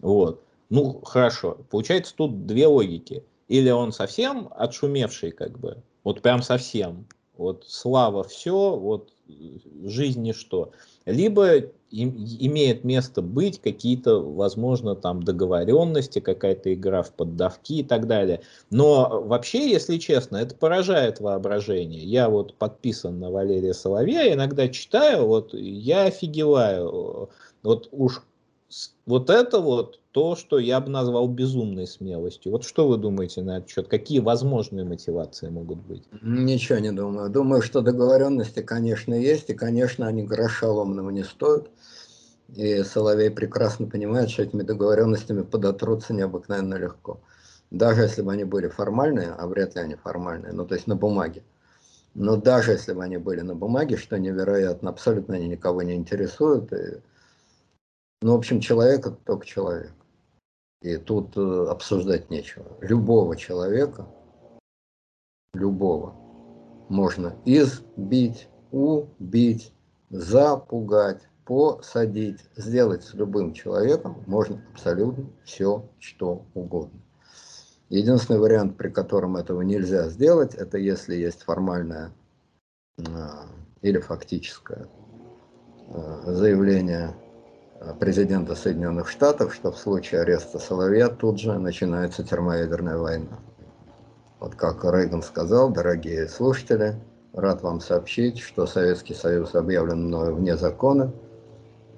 [0.00, 0.40] Вот.
[0.72, 1.58] Ну, хорошо.
[1.68, 3.22] Получается, тут две логики.
[3.48, 7.04] Или он совсем отшумевший, как бы, вот прям совсем,
[7.36, 9.10] вот слава все, вот
[9.84, 10.70] жизнь ничто.
[11.04, 11.56] Либо
[11.90, 18.40] им, имеет место быть какие-то, возможно, там договоренности, какая-то игра в поддавки и так далее.
[18.70, 22.02] Но вообще, если честно, это поражает воображение.
[22.02, 27.28] Я вот подписан на Валерия Соловья, иногда читаю, вот я офигеваю.
[27.62, 28.22] Вот уж
[29.04, 32.52] вот это вот то, что я бы назвал безумной смелостью.
[32.52, 33.88] Вот что вы думаете на этот счет?
[33.88, 36.04] Какие возможные мотивации могут быть?
[36.20, 37.30] Ничего не думаю.
[37.30, 41.70] Думаю, что договоренности, конечно, есть, и, конечно, они гроша ломного не стоят.
[42.54, 47.20] И Соловей прекрасно понимает, что этими договоренностями подотрутся необыкновенно легко.
[47.70, 50.94] Даже если бы они были формальные, а вряд ли они формальные, ну то есть на
[50.94, 51.42] бумаге.
[52.14, 56.70] Но даже если бы они были на бумаге, что невероятно, абсолютно они никого не интересуют.
[56.74, 57.00] И,
[58.20, 59.92] ну, в общем, человек это только человек.
[60.82, 62.66] И тут э, обсуждать нечего.
[62.80, 64.06] Любого человека,
[65.54, 66.14] любого,
[66.88, 69.72] можно избить, убить,
[70.10, 77.00] запугать, посадить, сделать с любым человеком можно абсолютно все, что угодно.
[77.88, 82.12] Единственный вариант, при котором этого нельзя сделать, это если есть формальное
[82.98, 83.46] а,
[83.82, 84.88] или фактическое
[85.88, 87.14] а, заявление
[87.98, 93.38] президента Соединенных Штатов, что в случае ареста Соловья тут же начинается термоядерная война.
[94.40, 96.96] Вот как Рейган сказал, дорогие слушатели,
[97.32, 101.12] рад вам сообщить, что Советский Союз объявлен мною вне закона.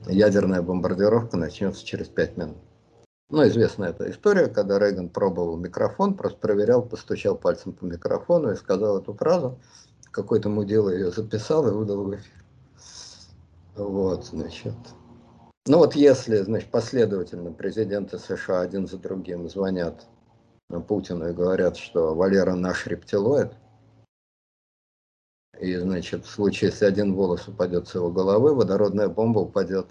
[0.06, 2.58] Ядерная бомбардировка начнется через пять минут.
[3.30, 8.56] Ну, известна эта история, когда Рейган пробовал микрофон, просто проверял, постучал пальцем по микрофону и
[8.56, 9.58] сказал эту фразу.
[10.10, 12.44] Какой-то мудила ее записал и выдал в эфир.
[13.76, 14.74] Вот, значит.
[15.66, 20.06] Ну вот если, значит, последовательно президенты США один за другим звонят
[20.88, 23.52] Путину и говорят, что Валера наш рептилоид,
[25.58, 29.86] и, значит, в случае, если один волос упадет с его головы, водородная бомба упадет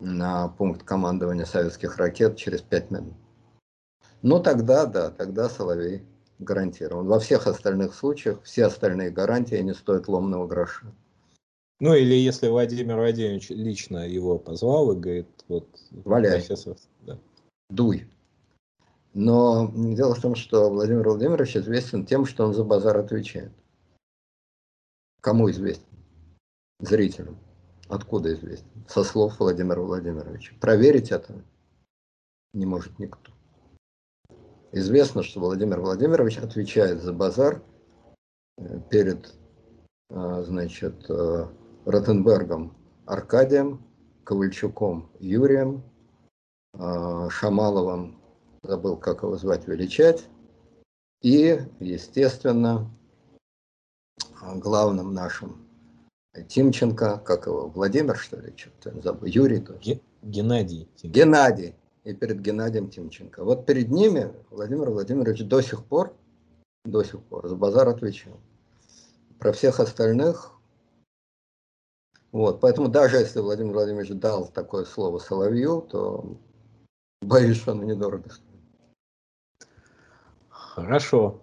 [0.00, 3.14] на пункт командования советских ракет через пять минут.
[4.20, 6.04] Ну тогда, да, тогда Соловей
[6.38, 7.06] гарантирован.
[7.06, 10.92] Во всех остальных случаях все остальные гарантии не стоят ломного гроша.
[11.80, 15.68] Ну или если Владимир Владимирович лично его позвал и говорит, вот...
[15.90, 16.38] Валяй.
[16.38, 17.18] Профессор, да.
[17.70, 18.08] Дуй.
[19.14, 23.52] Но дело в том, что Владимир Владимирович известен тем, что он за базар отвечает.
[25.20, 25.86] Кому известен?
[26.80, 27.38] Зрителям.
[27.88, 28.84] Откуда известен?
[28.88, 30.54] Со слов Владимира Владимировича.
[30.60, 31.44] Проверить это
[32.54, 33.32] не может никто.
[34.72, 37.62] Известно, что Владимир Владимирович отвечает за базар
[38.58, 39.34] э, перед,
[40.10, 41.46] э, значит, э,
[41.88, 42.76] Ротенбергом
[43.06, 43.82] Аркадием,
[44.24, 45.82] Ковальчуком Юрием,
[46.74, 48.20] Шамаловым,
[48.62, 50.28] забыл, как его звать, величать,
[51.22, 52.90] и, естественно,
[54.56, 55.66] главным нашим
[56.48, 60.00] Тимченко, как его, Владимир, что ли, что-то забыл, Юрий тоже.
[60.22, 60.88] Геннадий.
[60.94, 61.18] Тимченко.
[61.18, 61.74] Геннадий.
[62.04, 63.42] И перед Геннадием Тимченко.
[63.44, 66.14] Вот перед ними Владимир Владимирович до сих пор,
[66.84, 68.38] до сих пор, за базар отвечал.
[69.38, 70.52] Про всех остальных
[72.32, 76.36] вот, поэтому даже если Владимир Владимирович дал такое слово Соловью, то
[77.22, 78.44] боюсь, что оно недорого стоит.
[80.48, 81.40] Хорошо.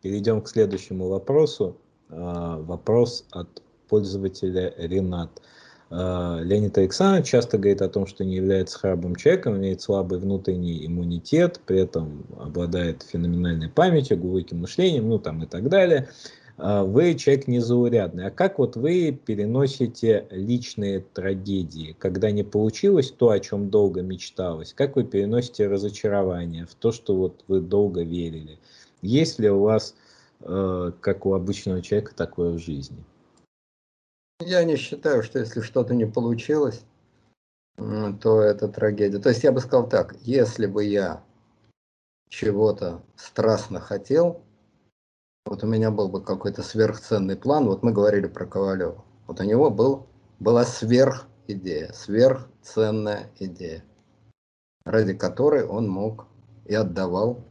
[0.00, 1.76] Перейдем к следующему вопросу.
[2.10, 5.30] А, вопрос от пользователя Ренат.
[5.90, 10.86] А, Леонид Александрович часто говорит о том, что не является храбрым человеком, имеет слабый внутренний
[10.86, 16.08] иммунитет, при этом обладает феноменальной памятью, глубоким мышлением, ну там и так далее.
[16.56, 18.26] А, вы человек незаурядный.
[18.26, 24.72] А как вот вы переносите личные трагедии, когда не получилось то, о чем долго мечталось?
[24.72, 28.58] Как вы переносите разочарование в то, что вот вы долго верили?
[29.02, 29.94] Есть ли у вас,
[30.40, 33.02] э, как у обычного человека, такое в жизни?
[34.40, 36.82] Я не считаю, что если что-то не получилось,
[37.76, 39.18] то это трагедия.
[39.18, 41.24] То есть я бы сказал так, если бы я
[42.28, 44.43] чего-то страстно хотел,
[45.46, 49.44] вот у меня был бы какой-то сверхценный план, вот мы говорили про Ковалева, вот у
[49.44, 50.06] него был,
[50.40, 53.84] была сверх идея, сверхценная идея,
[54.84, 56.26] ради которой он мог
[56.64, 57.44] и отдавал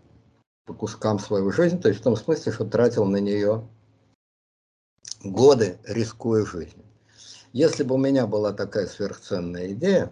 [0.65, 3.67] по кускам свою жизнь, то есть в том смысле, что тратил на нее
[5.23, 6.85] годы, рискуя жизнью.
[7.51, 10.11] Если бы у меня была такая сверхценная идея,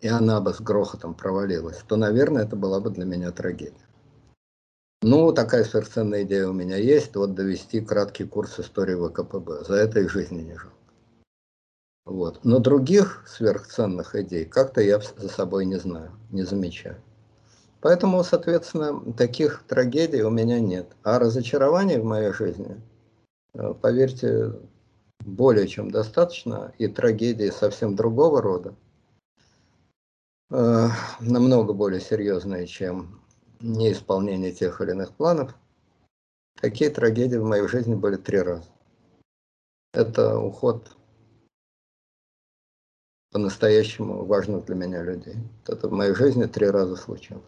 [0.00, 3.83] и она бы с грохотом провалилась, то, наверное, это была бы для меня трагедия.
[5.06, 9.64] Ну, такая сверхценная идея у меня есть, вот довести краткий курс истории ВКПБ.
[9.64, 10.78] За это и жизни не жалко.
[12.06, 12.42] Вот.
[12.42, 16.96] Но других сверхценных идей как-то я за собой не знаю, не замечаю.
[17.82, 20.96] Поэтому, соответственно, таких трагедий у меня нет.
[21.02, 22.80] А разочарований в моей жизни,
[23.52, 24.54] э, поверьте,
[25.20, 26.72] более чем достаточно.
[26.78, 28.74] И трагедии совсем другого рода,
[30.50, 30.88] э,
[31.20, 33.20] намного более серьезные, чем
[33.64, 35.54] неисполнение тех или иных планов.
[36.60, 38.68] Такие трагедии в моей жизни были три раза.
[39.92, 40.96] Это уход
[43.32, 45.36] по-настоящему важных для меня людей.
[45.66, 47.44] Это в моей жизни три раза случилось.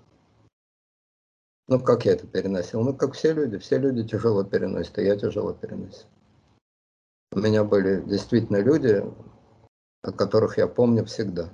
[1.69, 2.83] Ну, как я это переносил?
[2.83, 3.59] Ну, как все люди.
[3.59, 6.07] Все люди тяжело переносят, и я тяжело переносил.
[7.33, 9.05] У меня были действительно люди,
[10.03, 11.51] о которых я помню всегда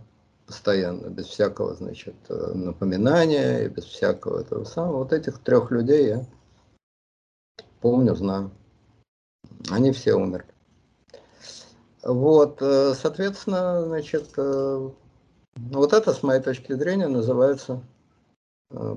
[0.47, 4.99] постоянно, без всякого, значит, э, напоминания, без всякого этого самого.
[4.99, 6.27] Вот этих трех людей я
[7.83, 8.53] Помню, знаю.
[9.69, 10.47] Они все умерли.
[12.05, 14.91] Вот, э, соответственно, значит, э,
[15.57, 17.83] вот это, с моей точки зрения, называется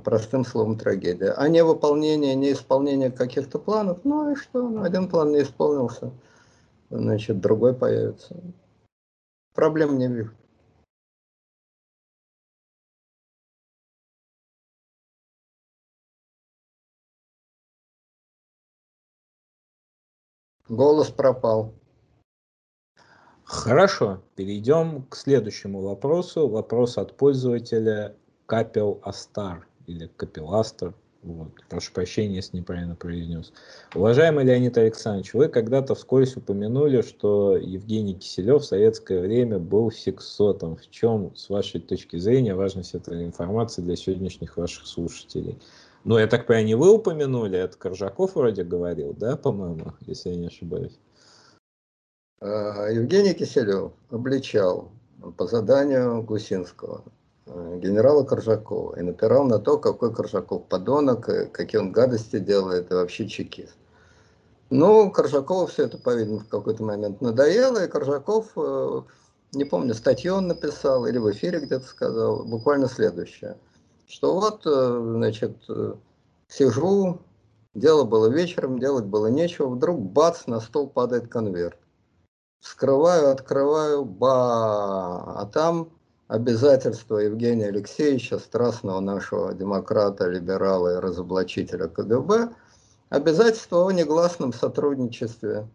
[0.04, 1.32] простым словом трагедия.
[1.32, 6.12] А не выполнение, не исполнение каких-то планов, ну и что, ну, один план не исполнился,
[6.90, 8.38] значит, другой появится.
[9.54, 10.32] Проблем не вижу.
[20.68, 21.74] Голос пропал.
[23.44, 26.48] Хорошо, перейдем к следующему вопросу.
[26.48, 28.16] Вопрос от пользователя
[28.48, 30.96] Капел Астар или Капеластер.
[31.22, 31.52] Вот.
[31.70, 33.54] Прошу прощения, если неправильно произнес.
[33.94, 40.78] Уважаемый Леонид Александрович, вы когда-то вскользь упомянули, что Евгений Киселев в советское время был сексотом.
[40.78, 45.60] В чем, с вашей точки зрения, важность этой информации для сегодняшних ваших слушателей?
[46.06, 50.36] Ну, я так понимаю, не вы упомянули, это Коржаков вроде говорил, да, по-моему, если я
[50.36, 51.00] не ошибаюсь.
[52.40, 54.92] А, Евгений Киселев обличал
[55.36, 57.06] по заданию Гусинского
[57.48, 62.94] э, генерала Коржакова и напирал на то, какой Коржаков подонок, какие он гадости делает и
[62.94, 63.76] вообще чекист.
[64.70, 69.02] Ну, Коржакову все это, по-видимому, в какой-то момент надоело, и Коржаков, э,
[69.54, 73.58] не помню, статью он написал или в эфире где-то сказал, буквально следующее–
[74.08, 75.96] что вот, э, значит, э,
[76.48, 77.22] сижу,
[77.74, 81.78] дело было вечером, делать было нечего, вдруг бац, на стол падает конверт.
[82.60, 85.90] Вскрываю, открываю, ба, а там
[86.28, 92.50] обязательство Евгения Алексеевича, страстного нашего демократа, либерала и разоблачителя КГБ,
[93.10, 95.68] обязательство о негласном сотрудничестве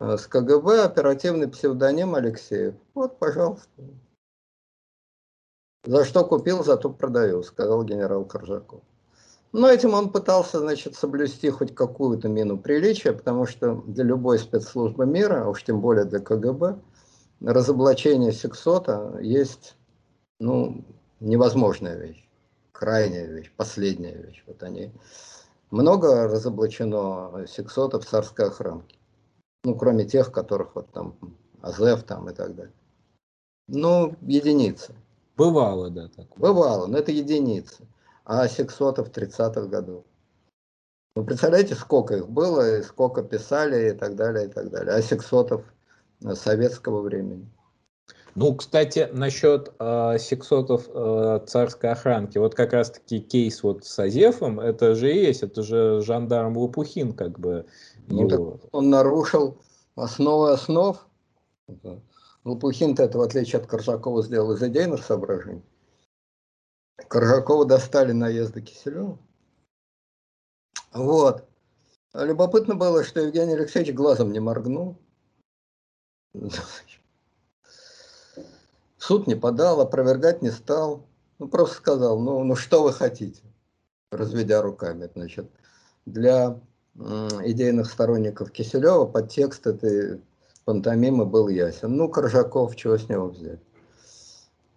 [0.00, 2.74] э, с КГБ, оперативный псевдоним Алексеев.
[2.94, 3.68] Вот, пожалуйста.
[5.84, 8.82] За что купил, зато продаю, сказал генерал Коржаков.
[9.52, 15.04] Но этим он пытался, значит, соблюсти хоть какую-то мину приличия, потому что для любой спецслужбы
[15.06, 16.78] мира, а уж тем более для КГБ,
[17.40, 19.76] разоблачение сексота есть,
[20.40, 20.84] ну,
[21.20, 22.26] невозможная вещь,
[22.72, 24.42] крайняя вещь, последняя вещь.
[24.46, 24.92] Вот они
[25.70, 28.96] много разоблачено сексотов в царской охранке.
[29.64, 31.16] Ну, кроме тех, которых вот там
[31.60, 32.72] АЗФ там и так далее.
[33.68, 34.94] Ну, единицы.
[35.42, 36.08] Бывало, да.
[36.08, 36.38] Такое.
[36.38, 37.86] Бывало, но это единицы.
[38.24, 40.04] А сексотов 30-х годов.
[41.16, 44.94] Вы представляете, сколько их было, и сколько писали, и так далее, и так далее.
[44.94, 45.64] А сексотов
[46.34, 47.46] советского времени.
[48.34, 54.58] Ну, кстати, насчет э, сексотов э, царской охранки, вот как раз-таки кейс вот с Азефом,
[54.58, 57.66] это же есть, это же жандарм Лопухин, как бы.
[58.06, 58.60] Ну, его...
[58.70, 59.58] он нарушил
[59.96, 61.04] основы основ.
[62.44, 65.62] Лопухин-то это, в отличие от Коржакова, сделал из идейных соображений.
[67.08, 69.18] Коржакова достали наезды Киселева.
[70.92, 71.48] Вот.
[72.14, 74.98] Любопытно было, что Евгений Алексеевич глазом не моргнул.
[78.98, 81.06] Суд не подал, опровергать не стал.
[81.38, 83.42] Ну, просто сказал, ну, ну что вы хотите,
[84.10, 85.10] разведя руками.
[85.14, 85.50] Значит,
[86.06, 86.60] для
[86.94, 90.20] идейных сторонников Киселева подтекст этой
[90.64, 91.96] пантомимы был ясен.
[91.96, 93.60] Ну, Коржаков, чего с него взять?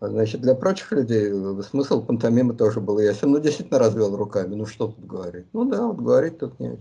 [0.01, 1.31] Значит, для прочих людей
[1.63, 3.31] смысл пантомимы тоже был ясен.
[3.31, 4.55] Ну, действительно развел руками.
[4.55, 5.47] Ну, что тут говорить?
[5.53, 6.77] Ну, да, вот говорить тут не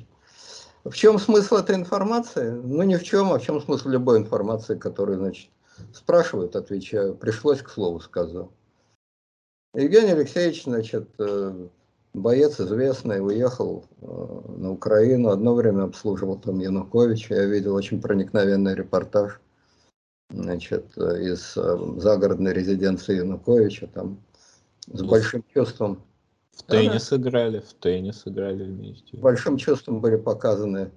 [0.85, 2.51] В чем смысл этой информации?
[2.51, 3.33] Ну, ни в чем.
[3.33, 5.51] А в чем смысл любой информации, которую, значит,
[5.93, 7.15] спрашивают, отвечаю.
[7.15, 8.53] Пришлось к слову сказал.
[9.75, 11.69] Евгений Алексеевич, значит, э,
[12.15, 14.07] боец известный, уехал э,
[14.57, 19.41] на Украину, одно время обслуживал там Януковича, я видел очень проникновенный репортаж
[20.31, 24.23] значит, из э, загородной резиденции Януковича, там
[24.87, 26.03] с большим чувством.
[26.53, 29.17] В теннис да, играли, в теннис играли вместе.
[29.17, 30.93] С большим чувством были показаны,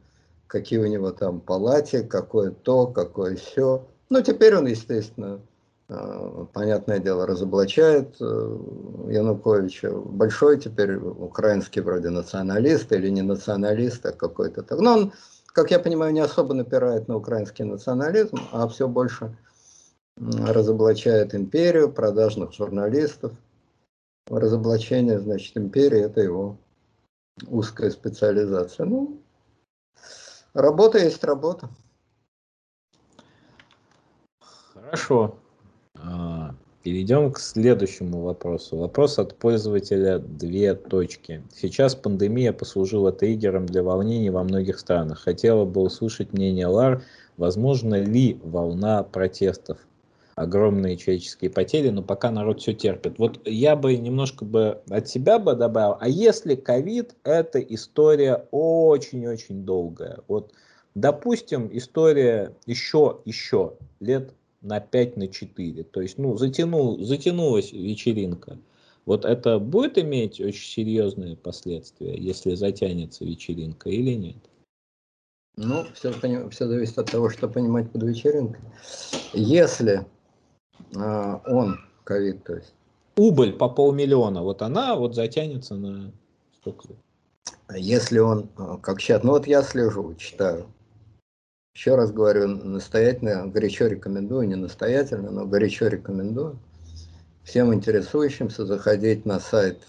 [0.45, 3.87] какие у него там палати, какое то, какое все.
[4.09, 5.41] Ну, теперь он, естественно,
[5.87, 8.23] понятное дело, разоблачает э,
[9.09, 9.91] Януковича.
[9.91, 14.79] Большой теперь украинский вроде националист или не националист, а какой-то так.
[14.79, 15.13] Но он,
[15.47, 19.37] как я понимаю, не особо напирает на украинский национализм, а все больше
[20.17, 23.31] разоблачает империю, продажных журналистов.
[24.29, 26.57] Разоблачение, значит, империи– это его
[27.47, 28.85] узкая специализация.
[28.85, 29.21] Ну,
[30.53, 31.69] работа есть работа.
[34.73, 35.37] Хорошо.
[36.03, 38.77] А, перейдем к следующему вопросу.
[38.77, 41.43] Вопрос от пользователя две точки.
[41.53, 45.19] Сейчас пандемия послужила триггером для волнений во многих странах.
[45.19, 47.03] Хотела бы услышать мнение Лар,
[47.37, 49.77] возможно ли волна протестов.
[50.35, 53.17] огромные человеческие потери, но пока народ все терпит.
[53.17, 59.65] Вот я бы немножко бы от себя бы добавил, а если ковид это история очень-очень
[59.65, 60.53] долгая, вот
[60.93, 64.31] допустим история еще, еще лет
[64.61, 68.57] на 5, на 4, то есть ну затянул, затянулась вечеринка,
[69.05, 74.37] вот это будет иметь очень серьезные последствия, если затянется вечеринка или нет?
[75.55, 76.11] Ну, все,
[76.49, 78.61] все зависит от того, что понимать под вечеринкой.
[79.33, 80.05] Если
[80.95, 82.73] а, он, ковид, то есть.
[83.15, 86.11] Убыль по полмиллиона, вот она вот затянется на
[86.53, 86.89] столько.
[87.73, 90.67] Если он, а, как сейчас, ну вот я слежу, читаю.
[91.77, 96.57] Еще раз говорю, настоятельно, горячо рекомендую, не настоятельно, но горячо рекомендую
[97.43, 99.83] всем интересующимся заходить на сайт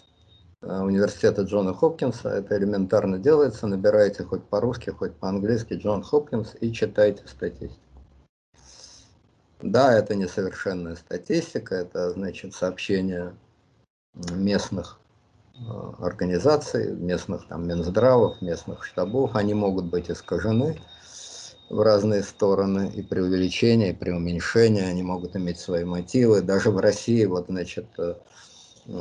[0.61, 2.28] а, университета Джона Хопкинса.
[2.28, 3.66] Это элементарно делается.
[3.66, 7.80] Набирайте хоть по-русски, хоть по-английски Джон Хопкинс и читайте статистику.
[9.62, 13.34] Да, это несовершенная статистика, это значит сообщения
[14.30, 15.01] местных
[15.55, 15.62] э,
[16.01, 20.78] организаций, местных там Минздравов, местных штабов, они могут быть искажены
[21.71, 26.41] в разные стороны, и при увеличении, и при уменьшении они могут иметь свои мотивы.
[26.41, 28.14] Даже в России, вот, значит, э,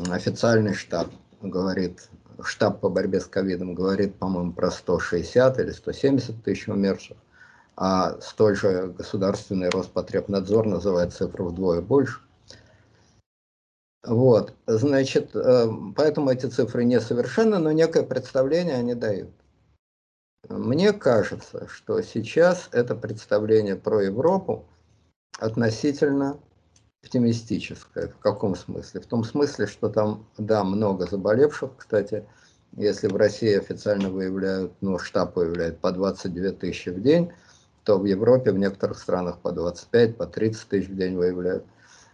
[0.09, 1.07] официальный штаб
[1.41, 2.09] говорит,
[2.43, 7.17] штаб по борьбе с ковидом говорит, по-моему, про 160 или 170 тысяч умерших
[7.77, 12.19] а столь же государственный Роспотребнадзор называет цифру вдвое больше.
[14.03, 19.29] Вот, значит, э, поэтому эти цифры несовершенны, но некое представление они дают.
[20.49, 24.65] Мне кажется, что сейчас это представление про Европу
[25.39, 26.39] относительно
[27.03, 28.09] оптимистическое.
[28.09, 29.01] В каком смысле?
[29.01, 32.25] В том смысле, что там, да, много заболевших, кстати,
[32.75, 37.31] если в России официально выявляют, ну, штаб выявляет по 22 тысячи в день,
[37.83, 41.65] то в Европе, в некоторых странах по 25, по 30 тысяч в день выявляют.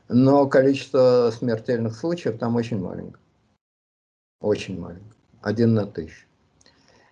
[0.09, 3.24] Но количество смертельных случаев там очень маленькое.
[4.41, 5.13] Очень маленькое.
[5.41, 6.28] Один на тысячу.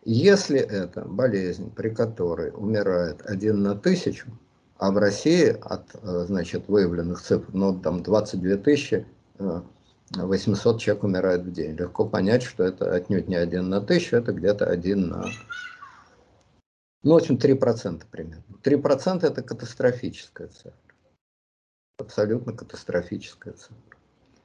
[0.03, 4.27] Если это болезнь, при которой умирает один на тысячу,
[4.77, 5.85] а в России от
[6.27, 9.05] значит, выявленных цифр, ну там 22 тысячи
[10.09, 11.75] 800 человек умирает в день.
[11.75, 15.25] Легко понять, что это отнюдь не один на тысячу, это где-то один на
[17.03, 18.43] ну, в общем, 3% примерно.
[18.63, 20.73] 3% это катастрофическая цифра.
[21.97, 23.75] Абсолютно катастрофическая цифра.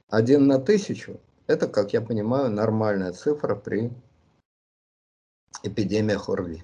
[0.09, 3.91] Один на тысячу– это, как я понимаю, нормальная цифра при
[5.63, 6.63] эпидемиях ОРВИ.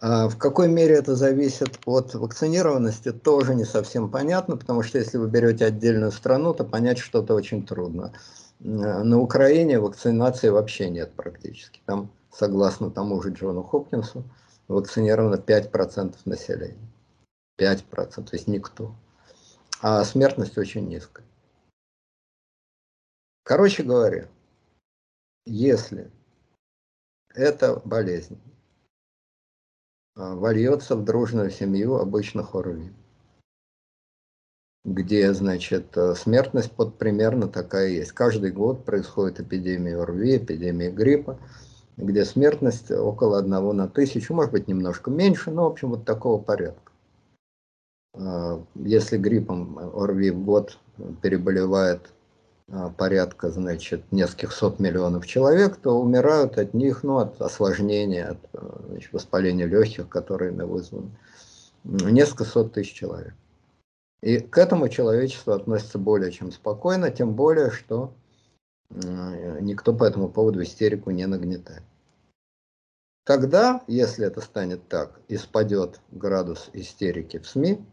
[0.00, 5.16] А в какой мере это зависит от вакцинированности, тоже не совсем понятно, потому что если
[5.16, 8.12] вы берете отдельную страну, то понять что-то очень трудно.
[8.60, 11.80] На Украине вакцинации вообще нет практически.
[11.86, 14.24] Там согласно тому же Джону Хопкинсу,
[14.68, 16.88] вакцинировано 5% населения.
[17.58, 18.94] 5%, то есть никто.
[19.80, 21.24] А смертность очень низкая.
[23.42, 24.28] Короче говоря,
[25.46, 26.10] если
[27.34, 28.38] эта болезнь
[30.16, 32.92] а, вольется в дружную семью обычных ОРВИ,
[34.84, 38.12] где, значит, смертность под примерно такая есть.
[38.12, 41.38] Каждый год происходит эпидемия ОРВИ, эпидемия гриппа
[41.96, 46.40] где смертность около одного на тысячу, может быть немножко меньше, но в общем вот такого
[46.40, 46.92] порядка.
[48.14, 50.78] А, если гриппом ОРВИ в год
[51.22, 52.12] переболевает
[52.96, 58.38] порядка, значит, нескольких сот миллионов человек, то умирают от них, ну, от осложнения, от
[58.88, 61.10] значит, воспаления легких, которые вызваны,
[61.84, 63.34] несколько сот тысяч человек.
[64.22, 68.14] И к этому человечество относится более чем спокойно, тем более, что
[68.90, 71.82] никто по этому поводу истерику не нагнетает.
[73.24, 77.84] Когда, если это станет так, и спадет градус истерики в СМИ,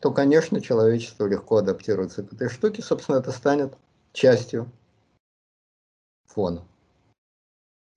[0.00, 3.76] то, конечно, человечество легко адаптируется к этой штуке, собственно, это станет
[4.12, 4.70] частью
[6.26, 6.66] фона.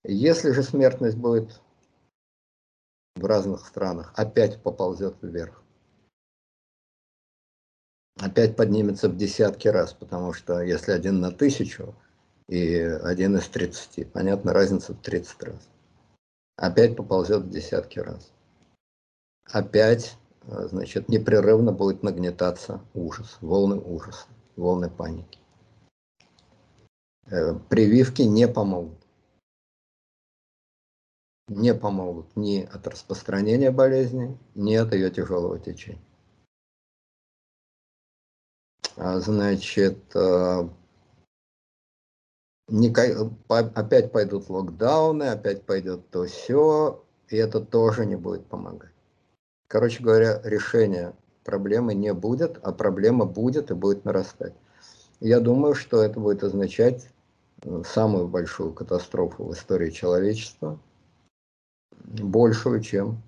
[0.04, 1.60] Если же смертность будет
[3.16, 5.62] в разных странах, опять поползет вверх.
[8.20, 11.94] Опять поднимется в десятки раз, потому что если один на тысячу,
[12.48, 14.12] и один из 30.
[14.12, 15.68] Понятно, разница в 30 раз.
[16.56, 18.32] Опять поползет в десятки раз.
[19.44, 20.16] Опять,
[20.46, 24.26] значит, непрерывно будет нагнетаться ужас, волны ужаса,
[24.56, 25.38] волны паники.
[27.26, 28.98] Э, прививки не помогут.
[31.48, 36.00] Не помогут ни от распространения болезни, ни от ее тяжелого течения.
[38.96, 40.68] А, значит, э,
[43.48, 48.93] опять пойдут локдауны, опять пойдет то все, и это тоже не будет помогать.
[49.74, 54.52] Короче говоря, решение проблемы не будет, а проблема будет и будет нарастать.
[55.18, 57.08] Я думаю, что это будет означать
[57.62, 60.78] э, самую большую катастрофу в истории человечества,
[61.90, 63.20] большую, чем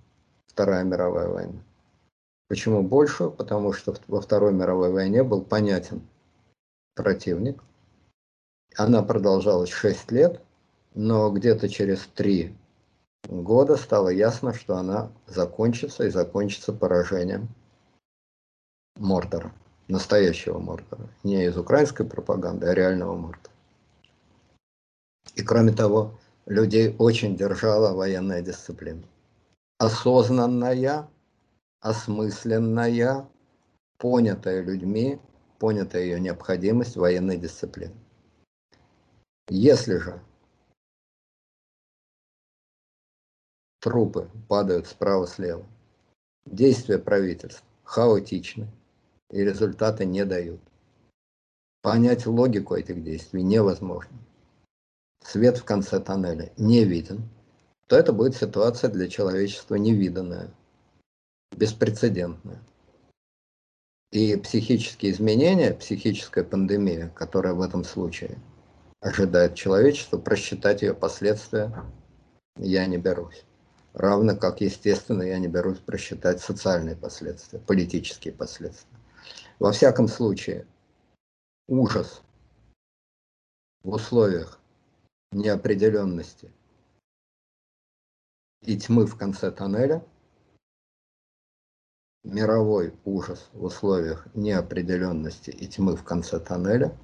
[0.46, 1.64] Вторая мировая война.
[2.46, 3.32] Почему большую?
[3.32, 6.00] Потому что во Второй мировой войне был понятен
[6.94, 7.60] противник.
[8.76, 10.40] Она продолжалась 6 лет,
[10.94, 12.56] но где-то через 3
[13.28, 17.48] года стало ясно, что она закончится и закончится поражением
[18.96, 19.52] Мордора,
[19.88, 23.52] настоящего Мордора, не из украинской пропаганды, а реального Мордора.
[25.34, 29.02] И кроме того, людей очень держала военная дисциплина.
[29.78, 31.08] Осознанная,
[31.80, 33.28] осмысленная,
[33.98, 35.20] понятая людьми,
[35.58, 37.94] понятая ее необходимость военной дисциплины.
[39.48, 40.20] Если же
[43.86, 45.64] трупы падают справа-слева,
[46.44, 48.66] действия правительства хаотичны,
[49.30, 50.60] и результаты не дают.
[51.82, 54.18] Понять логику этих действий невозможно.
[55.24, 57.28] Свет в конце тоннеля не виден,
[57.86, 60.50] то это будет ситуация для человечества невиданная,
[61.56, 62.60] беспрецедентная.
[64.10, 68.36] И психические изменения, психическая пандемия, которая в этом случае
[68.98, 71.72] ожидает человечество, просчитать ее последствия
[72.58, 73.44] я не берусь.
[73.96, 78.94] Равно как, естественно, я не берусь просчитать социальные последствия, политические последствия.
[79.58, 80.66] Во всяком случае,
[81.66, 82.20] ужас
[83.82, 84.60] в условиях
[85.32, 86.52] неопределенности
[88.60, 90.04] и тьмы в конце тоннеля,
[92.22, 96.94] мировой ужас в условиях неопределенности и тьмы в конце тоннеля,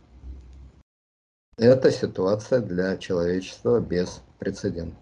[1.56, 5.01] это ситуация для человечества без прецедента.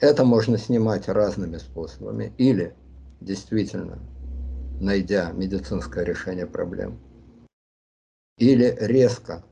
[0.00, 2.74] Это можно снимать разными способами или
[3.20, 3.98] действительно
[4.80, 7.00] найдя медицинское решение проблем,
[8.36, 9.44] или резко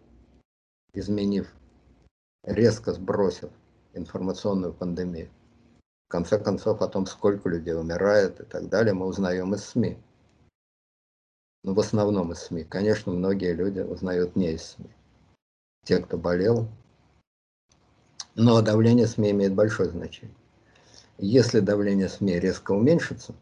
[0.93, 1.53] изменив,
[2.45, 3.51] резко сбросив
[3.93, 5.31] информационную пандемию.
[6.07, 9.99] В конце концов, о том, сколько людей умирает и так далее, мы узнаем из СМИ.
[11.65, 12.63] Ну, в основном из СМИ.
[12.63, 14.91] Конечно, многие люди узнают не из СМИ.
[15.85, 16.69] Те, кто болел.
[18.37, 20.37] Но давление СМИ имеет большое значение.
[21.17, 23.35] Если давление СМИ резко уменьшится,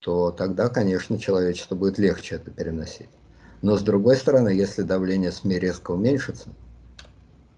[0.00, 3.08] то тогда, конечно, человечеству будет легче это переносить.
[3.62, 6.48] Но с другой стороны, если давление СМИ резко уменьшится,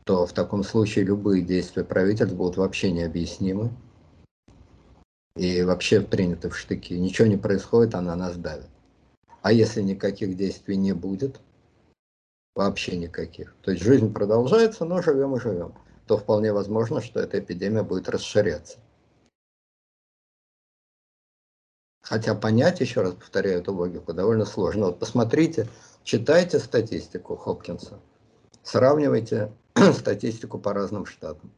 [0.04, 3.70] то в таком случае любые действия правительств будут вообще необъяснимы
[5.36, 6.98] и вообще приняты в штыки.
[6.98, 8.68] Ничего не происходит, она нас давит.
[9.40, 11.40] А если никаких действий не будет,
[12.54, 15.72] вообще никаких, то есть жизнь продолжается, но живем и живем,
[16.10, 18.78] то вполне возможно, что эта эпидемия будет расширяться.
[22.02, 24.86] Хотя понять, еще раз повторяю эту логику, довольно сложно.
[24.86, 25.68] Вот посмотрите,
[26.02, 28.00] читайте статистику Хопкинса,
[28.64, 29.52] сравнивайте
[29.94, 31.52] статистику по разным штатам.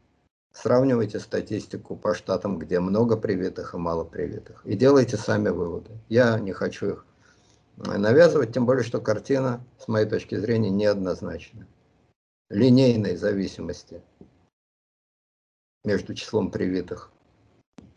[0.53, 4.67] Сравнивайте статистику по штатам, где много привитых и мало привитых.
[4.67, 5.93] И делайте сами выводы.
[6.11, 7.07] Я не хочу их
[7.79, 11.67] навязывать, тем более, что картина, с моей точки зрения, неоднозначна.
[12.51, 14.03] Линейной зависимости
[15.85, 17.11] между числом привитых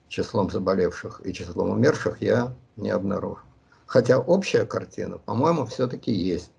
[0.07, 3.43] числом заболевших и числом умерших я не обнаружил.
[3.85, 6.51] Хотя общая картина, по-моему, все-таки есть.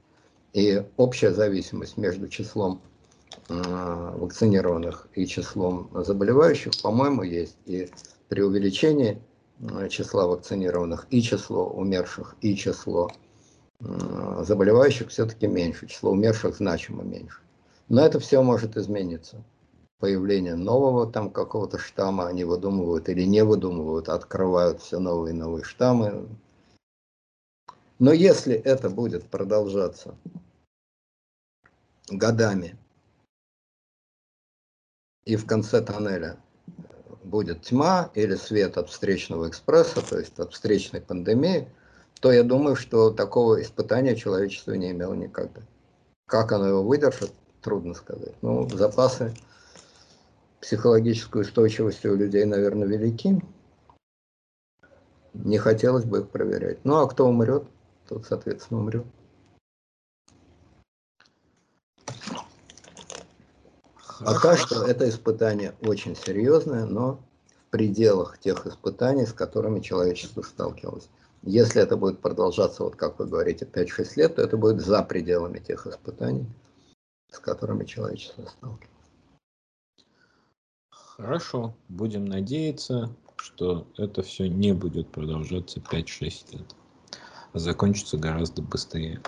[0.52, 2.80] И общая зависимость между числом
[3.48, 3.54] э,
[4.16, 7.56] вакцинированных и числом заболевающих, по-моему, есть.
[7.66, 7.90] И
[8.28, 9.20] при увеличении
[9.60, 13.10] э, числа вакцинированных и число умерших, и число
[13.80, 17.40] э, заболевающих все-таки меньше, число умерших значимо меньше.
[17.88, 19.42] Но это все может измениться
[19.98, 25.64] появление нового там какого-то штамма, они выдумывают или не выдумывают, открывают все новые и новые
[25.64, 26.28] штаммы.
[27.98, 30.14] Но если это будет продолжаться
[32.08, 32.76] годами,
[35.24, 36.38] и в конце тоннеля
[37.24, 41.68] будет тьма или свет от встречного экспресса, то есть от встречной пандемии,
[42.20, 45.62] то я думаю, что такого испытания человечество не имело никогда.
[46.26, 48.34] Как оно его выдержит, трудно сказать.
[48.42, 49.34] Ну, запасы
[50.66, 53.40] психологической устойчивости у людей, наверное, велики.
[55.32, 56.84] Не хотелось бы их проверять.
[56.84, 57.68] Ну, а кто умрет,
[58.08, 59.06] тот, соответственно, умрет.
[64.18, 71.08] Пока что это испытание очень серьезное, но в пределах тех испытаний, с которыми человечество сталкивалось.
[71.42, 75.60] Если это будет продолжаться, вот как вы говорите, 5-6 лет, то это будет за пределами
[75.60, 76.48] тех испытаний,
[77.30, 78.95] с которыми человечество сталкивалось.
[81.16, 83.10] Хорошо, будем надеяться.
[83.36, 86.74] что это все не будет продолжаться 5-6 лет.
[87.52, 89.20] А закончится гораздо быстрее.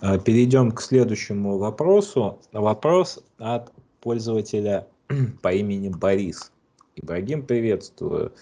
[0.00, 2.40] А, перейдем к следующему вопросу.
[2.52, 4.88] Вопрос от пользователя
[5.42, 6.50] по имени Борис.
[6.96, 8.32] Ибрагим, приветствую.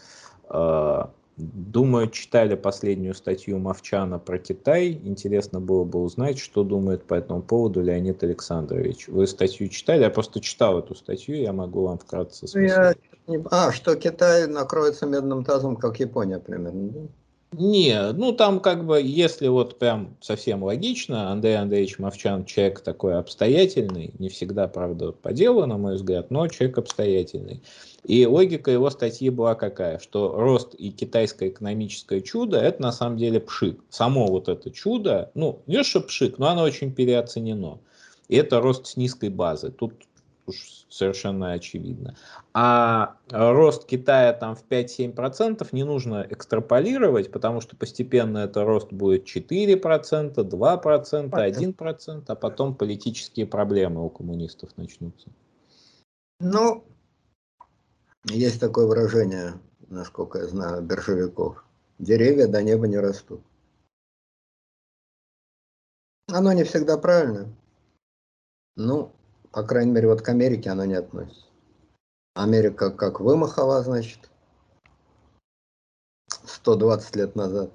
[1.36, 4.92] Думаю, читали последнюю статью Мовчана про Китай.
[5.04, 9.08] Интересно было бы узнать, что думает по этому поводу Леонид Александрович.
[9.08, 10.02] Вы статью читали?
[10.02, 12.96] Я просто читал эту статью, я могу вам вкратце сказать.
[13.26, 13.40] Я...
[13.50, 17.08] А, что Китай накроется медным тазом, как Япония примерно,
[17.52, 23.18] Не, ну там как бы, если вот прям совсем логично, Андрей Андреевич Мовчан человек такой
[23.18, 27.60] обстоятельный, не всегда, правда, по делу, на мой взгляд, но человек обстоятельный.
[28.04, 33.16] И логика его статьи была какая, что рост и китайское экономическое чудо– это на самом
[33.16, 33.80] деле пшик.
[33.88, 37.78] Само вот это чудо, ну, не что пшик, но оно очень переоценено.
[38.28, 39.70] И это рост с низкой базы.
[39.70, 39.94] Тут
[40.46, 42.14] уж совершенно очевидно.
[42.52, 49.24] А рост Китая там в 5-7% не нужно экстраполировать, потому что постепенно это рост будет
[49.24, 55.28] 4%, 2%, 1%, а потом политические проблемы у коммунистов начнутся.
[56.40, 56.84] Ну,
[58.24, 61.64] есть такое выражение, насколько я знаю, биржевиков.
[61.98, 63.42] Деревья до неба не растут.
[66.28, 67.54] Оно не всегда правильно.
[68.76, 69.12] Ну,
[69.52, 71.46] по крайней мере, вот к Америке оно не относится.
[72.34, 74.30] Америка как вымахала, значит,
[76.46, 77.70] 120 лет назад.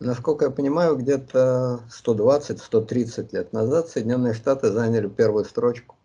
[0.00, 5.96] Насколько я понимаю, где-то 120-130 лет назад Соединенные Штаты заняли первую строчку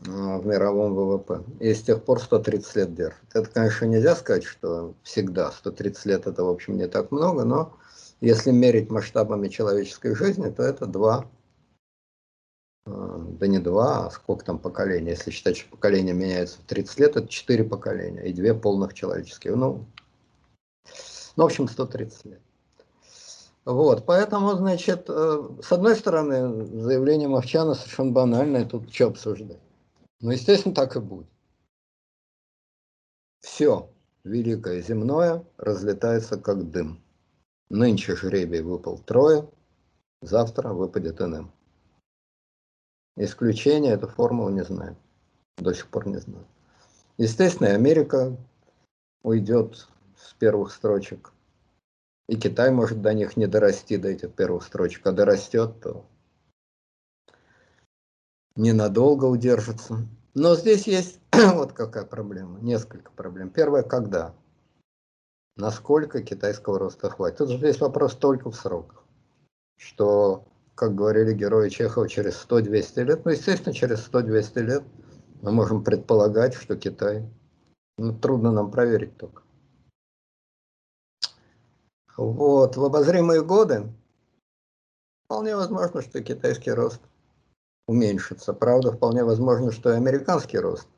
[0.00, 1.44] в мировом ВВП.
[1.60, 3.22] И с тех пор 130 лет держит.
[3.34, 7.76] Это, конечно, нельзя сказать, что всегда 130 лет это, в общем, не так много, но
[8.20, 11.26] если мерить масштабами человеческой жизни, то это два,
[12.86, 15.10] а, да не два, а сколько там поколений.
[15.10, 19.54] Если считать, что поколение меняется в 30 лет, это четыре поколения и две полных человеческих.
[19.54, 19.86] Ну,
[21.36, 22.40] ну в общем, 130 лет.
[23.64, 29.60] Вот, поэтому, значит, э, с одной стороны, заявление Мовчана совершенно банальное, тут что обсуждать.
[30.22, 31.26] Ну, естественно, так и будет.
[33.40, 33.90] Все
[34.22, 37.02] великое земное разлетается как дым.
[37.68, 39.50] Нынче жребий выпал трое,
[40.20, 41.50] завтра выпадет НМ.
[43.16, 44.96] Исключение эту формулу не знаю.
[45.56, 46.46] До сих пор не знаю.
[47.18, 48.36] Естественно, и Америка
[49.24, 51.32] уйдет с первых строчек.
[52.28, 55.04] И Китай может до них не дорасти, до этих первых строчек.
[55.04, 56.06] А дорастет, то
[58.56, 60.06] ненадолго удержится.
[60.34, 63.50] Но здесь есть вот какая проблема, несколько проблем.
[63.50, 64.34] Первое, когда?
[65.56, 67.38] Насколько китайского роста хватит?
[67.38, 69.04] Тут же здесь вопрос только в сроках.
[69.76, 70.44] Что,
[70.74, 74.84] как говорили герои Чехова, через 100-200 лет, ну, естественно, через 100-200 лет
[75.42, 77.28] мы можем предполагать, что Китай,
[77.98, 79.42] ну, трудно нам проверить только.
[82.16, 83.92] Вот, в обозримые годы
[85.24, 87.00] вполне возможно, что китайский рост
[87.92, 88.52] уменьшится.
[88.52, 90.88] Правда, вполне возможно, что и американский рост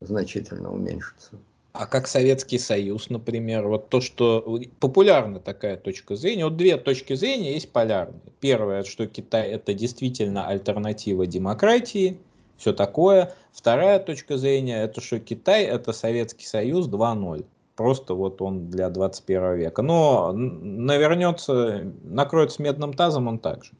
[0.00, 1.38] значительно уменьшится.
[1.72, 7.14] А как Советский Союз, например, вот то, что популярна такая точка зрения, вот две точки
[7.14, 8.20] зрения есть полярные.
[8.38, 12.20] Первое, что Китай это действительно альтернатива демократии,
[12.56, 13.34] все такое.
[13.52, 17.44] Вторая точка зрения, это что Китай это Советский Союз 2.0.
[17.74, 19.82] Просто вот он для 21 века.
[19.82, 23.72] Но навернется, накроется медным тазом он также.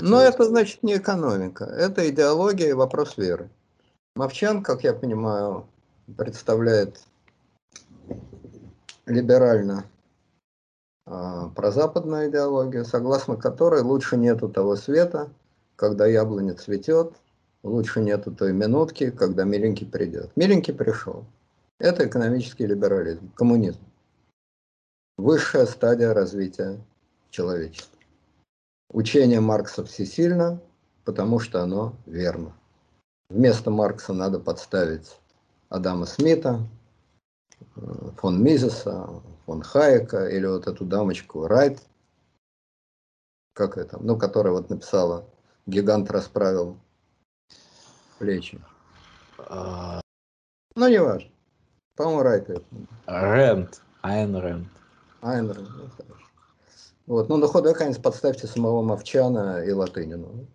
[0.00, 3.50] Но это значит не экономика, это идеология и вопрос веры.
[4.14, 5.66] Мовчан, как я понимаю,
[6.16, 7.00] представляет
[9.06, 9.84] либерально
[11.06, 15.30] э, прозападную идеологию, согласно которой лучше нету того света,
[15.76, 17.14] когда яблоня цветет,
[17.62, 20.30] лучше нету той минутки, когда миленький придет.
[20.36, 21.24] Миленький пришел.
[21.78, 23.80] Это экономический либерализм, коммунизм.
[25.16, 26.78] Высшая стадия развития
[27.30, 27.97] человечества.
[28.90, 30.60] Учение Маркса всесильно,
[31.04, 32.54] потому что оно верно.
[33.28, 35.18] Вместо Маркса надо подставить
[35.68, 36.60] Адама Смита,
[38.16, 39.08] фон Мизеса,
[39.44, 41.82] фон Хайека или вот эту дамочку Райт,
[43.52, 45.26] как это, ну, которая вот написала
[45.66, 46.78] «Гигант расправил
[48.18, 48.60] плечи».
[49.38, 50.00] А...
[50.74, 51.30] Ну, не важно.
[51.96, 52.64] По-моему, Райт это.
[53.06, 53.82] Рэнд.
[54.02, 54.68] Айн Рэнд.
[55.20, 56.27] Айн Рэнд, ну, хорошо.
[57.08, 57.30] Вот.
[57.30, 60.46] Ну, на худой конец подставьте самого Мовчана и Латынину.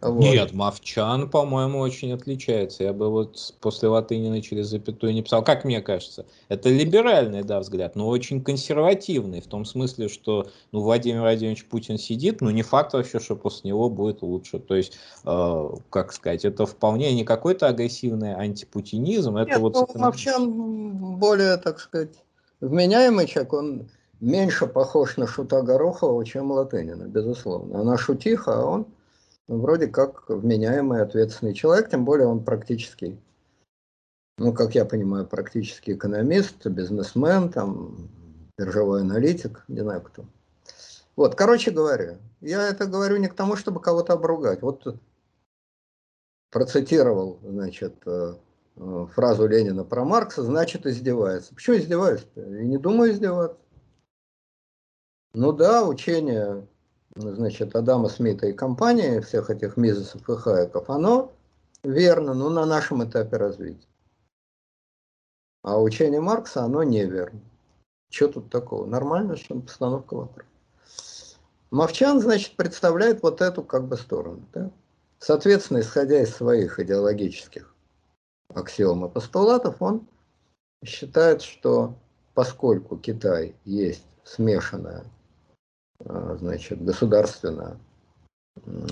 [0.00, 0.20] Вот.
[0.20, 2.84] Нет, Мовчан, по-моему, очень отличается.
[2.84, 5.42] Я бы вот после латынины через запятую не писал.
[5.44, 10.80] Как мне кажется, это либеральный, да, взгляд, но очень консервативный, в том смысле, что ну,
[10.80, 14.60] Владимир Владимирович Путин сидит, но не факт вообще, что после него будет лучше.
[14.60, 19.36] То есть, э, как сказать, это вполне не какой-то агрессивный антипутинизм.
[19.36, 19.74] Это Нет, вот...
[19.74, 22.14] ну, Мовчан более, так сказать,
[22.60, 23.88] вменяемый человек, он
[24.20, 27.80] меньше похож на Шута Горохова, чем Латынина, безусловно.
[27.80, 28.86] Она шутиха, а он
[29.48, 33.18] вроде как вменяемый, ответственный человек, тем более он практически,
[34.38, 38.08] ну, как я понимаю, практически экономист, бизнесмен, там,
[38.58, 40.24] биржевой аналитик, не знаю кто.
[41.16, 44.62] Вот, короче говоря, я это говорю не к тому, чтобы кого-то обругать.
[44.62, 44.86] Вот
[46.50, 48.34] процитировал, значит, э,
[48.76, 51.54] э, фразу Ленина про Маркса, значит, издевается.
[51.54, 52.40] Почему издеваюсь-то?
[52.40, 53.58] Я не думаю издеваться.
[55.40, 56.66] Ну да, учение
[57.14, 61.30] значит, Адама Смита и компании, всех этих Мизесов и Хайеков, оно
[61.84, 63.86] верно, но на нашем этапе развития.
[65.62, 67.40] А учение Маркса, оно неверно.
[68.10, 68.84] Что тут такого?
[68.84, 70.48] Нормально, что постановка вопроса.
[71.70, 74.44] Мовчан, значит, представляет вот эту как бы сторону.
[74.52, 74.72] Да?
[75.20, 77.72] Соответственно, исходя из своих идеологических
[78.52, 80.04] аксиом и постулатов, он
[80.84, 81.94] считает, что
[82.34, 85.04] поскольку Китай есть смешанная
[86.00, 87.78] значит, государственная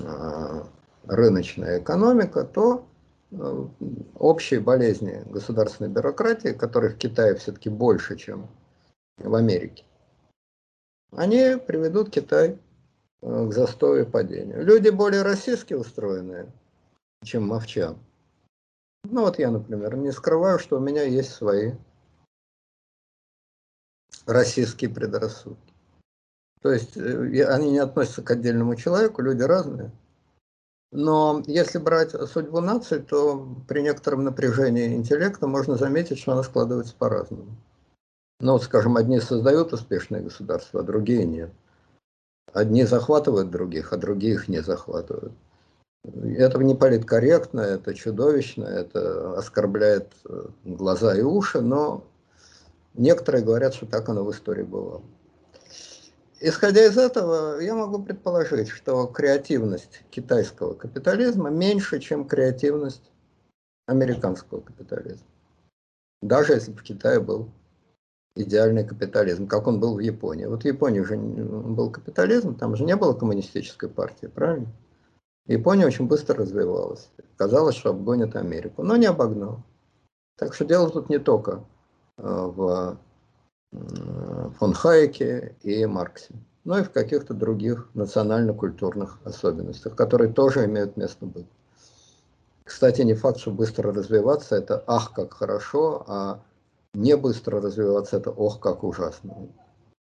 [0.04, 0.66] а,
[1.06, 2.86] рыночная экономика, то
[3.32, 3.68] а,
[4.14, 8.48] общие болезни государственной бюрократии, которых в Китае все-таки больше, чем
[9.18, 9.84] в Америке,
[11.12, 12.58] они приведут Китай
[13.22, 14.64] к застою и падению.
[14.64, 16.52] Люди более российски устроенные,
[17.24, 17.98] чем мовчан.
[19.04, 21.72] Ну вот я, например, не скрываю, что у меня есть свои
[24.26, 25.65] российские предрассудки.
[26.62, 29.90] То есть э, они не относятся к отдельному человеку, люди разные.
[30.92, 36.94] Но если брать судьбу нации, то при некотором напряжении интеллекта можно заметить, что она складывается
[36.96, 37.56] по-разному.
[38.40, 41.50] Ну, скажем, одни создают успешное государство, а другие нет.
[42.52, 45.32] Одни захватывают других, а другие их не захватывают.
[46.04, 52.04] Это не политкорректно, это чудовищно, это оскорбляет э, глаза и уши, но
[52.94, 55.02] некоторые говорят, что так оно в истории бывало.
[56.40, 63.10] Исходя из этого, я могу предположить, что креативность китайского капитализма меньше, чем креативность
[63.86, 65.26] американского капитализма.
[66.20, 67.48] Даже если бы в Китае был
[68.34, 70.44] идеальный капитализм, как он был в Японии.
[70.44, 74.68] Вот в Японии же был капитализм, там же не было коммунистической партии, правильно?
[75.46, 77.08] Япония очень быстро развивалась.
[77.36, 79.62] Казалось, что обгонит Америку, но не обогнал.
[80.36, 81.64] Так что дело тут не только
[82.18, 82.98] э, в
[84.58, 91.26] фон Хайеке и Марксе, но и в каких-то других национально-культурных особенностях, которые тоже имеют место
[91.26, 91.46] быть.
[92.64, 96.40] Кстати, не факт, что быстро развиваться– это ах, как хорошо, а
[96.94, 99.48] не быстро развиваться– это ох, как ужасно.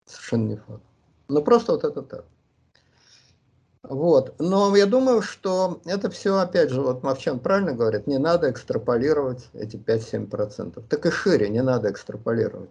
[0.05, 0.83] Совершенно не факт.
[1.27, 2.25] Ну, просто вот это так.
[3.83, 4.35] Вот.
[4.39, 9.49] Но я думаю, что это все, опять же, вот Мовчан правильно говорит, не надо экстраполировать
[9.53, 10.81] эти 5-7%.
[10.87, 12.69] Так и шире не надо экстраполировать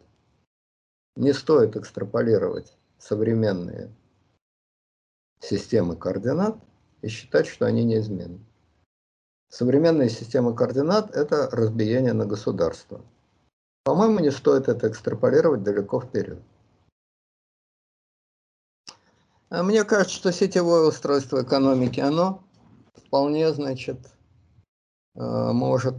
[1.16, 3.94] не стоит экстраполировать современные
[5.40, 6.56] системы координат
[7.02, 8.40] и считать, что они неизменны.
[9.48, 13.04] Современные системы координат– это разбиение на государство.
[13.84, 16.40] По-моему, не стоит это экстраполировать далеко вперед.
[19.50, 22.42] А мне кажется, что сетевое устройство экономики, оно
[22.94, 23.98] вполне, значит,
[25.14, 25.20] э,
[25.52, 25.96] может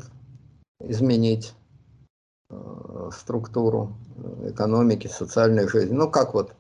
[0.79, 1.53] изменить
[3.11, 5.93] структуру э, экономики, социальной жизни.
[5.93, 6.53] Ну, как вот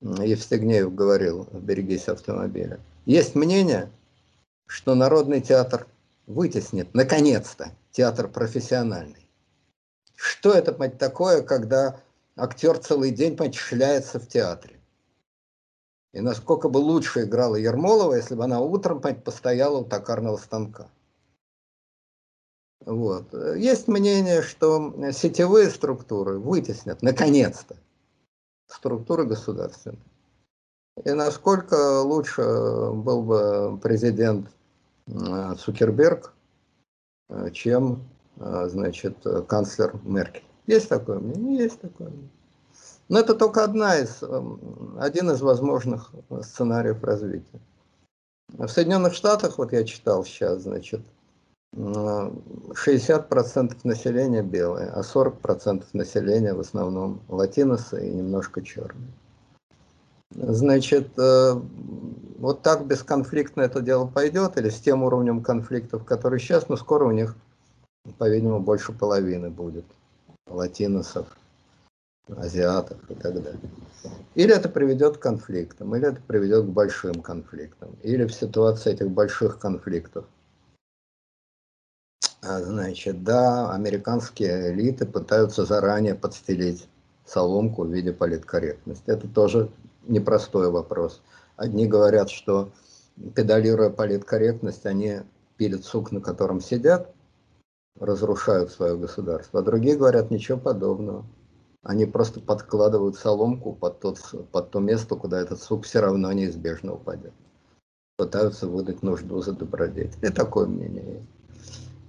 [0.00, 2.80] Евстигнеев говорил «Берегись автомобиля».
[3.06, 3.90] Есть мнение,
[4.66, 5.86] что Народный театр
[6.26, 9.28] вытеснит, наконец-то, театр профессиональный.
[10.14, 12.00] Что это, мать, такое, когда
[12.36, 14.76] актер целый день, мать, в театре?
[16.12, 20.88] И насколько бы лучше играла Ермолова, если бы она утром, мать, постояла у токарного станка.
[22.86, 23.32] Вот.
[23.56, 27.76] Есть мнение, что сетевые структуры вытеснят, наконец-то,
[28.66, 30.02] структуры государственные.
[31.04, 34.48] И насколько лучше был бы президент
[35.06, 36.34] э, Цукерберг,
[37.30, 38.04] э, чем,
[38.36, 39.16] э, значит,
[39.48, 40.44] канцлер Меркель.
[40.66, 41.64] Есть такое мнение?
[41.64, 42.30] Есть такое мнение.
[43.08, 44.22] Но это только одна из,
[44.98, 46.12] один из возможных
[46.42, 47.60] сценариев развития.
[48.48, 51.00] В Соединенных Штатах, вот я читал сейчас, значит,
[51.74, 59.08] 60% населения белые, а 40% населения в основном латиносы и немножко черные.
[60.34, 61.60] Значит, э,
[62.38, 67.04] вот так бесконфликтно это дело пойдет, или с тем уровнем конфликтов, который сейчас, но скоро
[67.04, 67.36] у них,
[68.18, 69.84] по-видимому, больше половины будет
[70.46, 71.26] латиносов,
[72.28, 73.60] азиатов и так далее.
[74.34, 79.10] Или это приведет к конфликтам, или это приведет к большим конфликтам, или в ситуации этих
[79.10, 80.24] больших конфликтов.
[82.44, 86.88] А, значит, да, американские элиты пытаются заранее подстелить
[87.24, 89.08] соломку в виде политкорректности.
[89.08, 89.70] Это тоже
[90.08, 91.22] непростой вопрос.
[91.56, 92.72] Одни говорят, что
[93.36, 95.20] педалируя политкорректность, они
[95.56, 97.14] пилят сук, на котором сидят,
[98.00, 99.60] разрушают свое государство.
[99.60, 101.24] А другие говорят, ничего подобного.
[101.84, 104.18] Они просто подкладывают соломку под, тот,
[104.50, 107.34] под то место, куда этот сук все равно неизбежно упадет.
[108.16, 110.26] Пытаются выдать нужду за добродетель.
[110.26, 111.41] И такое мнение есть.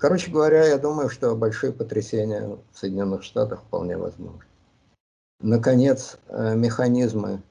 [0.03, 4.43] Короче говоря, я думаю, что большие потрясения в Соединенных Штатах вполне возможны.
[5.39, 7.41] Наконец, э, механизмы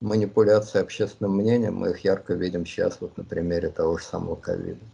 [0.00, 4.84] манипуляции общественным мнением, мы их ярко видим сейчас вот на примере того же самого ковида.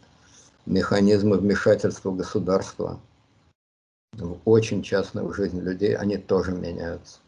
[0.66, 3.00] Механизмы вмешательства государства
[4.12, 7.20] в очень частную жизнь людей, они тоже меняются.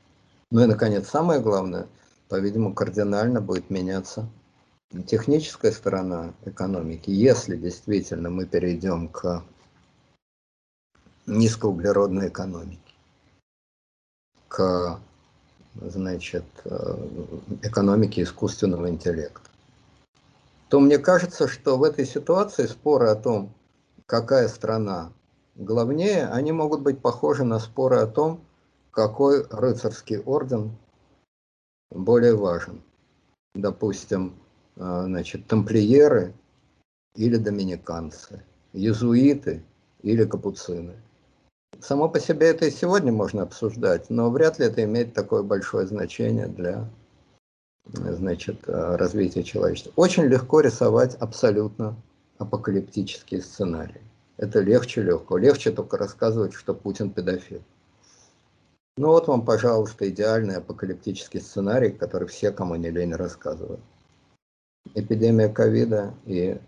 [0.50, 1.86] Ну и, наконец, самое главное,
[2.28, 4.28] по-видимому, кардинально будет меняться
[5.07, 7.11] техническая сторона экономики.
[7.11, 9.43] Если действительно мы перейдем к
[11.26, 12.78] низкоуглеродной экономике,
[14.49, 15.01] к
[15.76, 16.97] значит, э,
[17.62, 19.49] экономике искусственного интеллекта,
[20.68, 23.53] то мне кажется, что в этой ситуации споры о том,
[24.07, 25.12] какая страна
[25.55, 28.43] главнее, они могут быть похожи на споры о том,
[28.90, 30.76] какой рыцарский орден
[31.90, 32.82] более важен.
[33.55, 34.34] Допустим,
[34.76, 36.34] значит, тамплиеры
[37.14, 38.42] или доминиканцы,
[38.72, 39.62] иезуиты
[40.02, 40.94] или капуцины.
[41.80, 45.86] Само по себе это и сегодня можно обсуждать, но вряд ли это имеет такое большое
[45.86, 46.88] значение для
[47.84, 49.92] значит, э, развития человечества.
[49.96, 51.96] Очень легко рисовать абсолютно
[52.38, 54.00] апокалиптические сценарии.
[54.36, 55.38] Это легче легкого.
[55.38, 57.62] Легче только рассказывать, что Путин педофил.
[58.96, 63.80] Ну вот вам, пожалуйста, идеальный апокалиптический сценарий, который все, кому не лень, рассказывают.
[64.94, 66.60] Эпидемия ковида и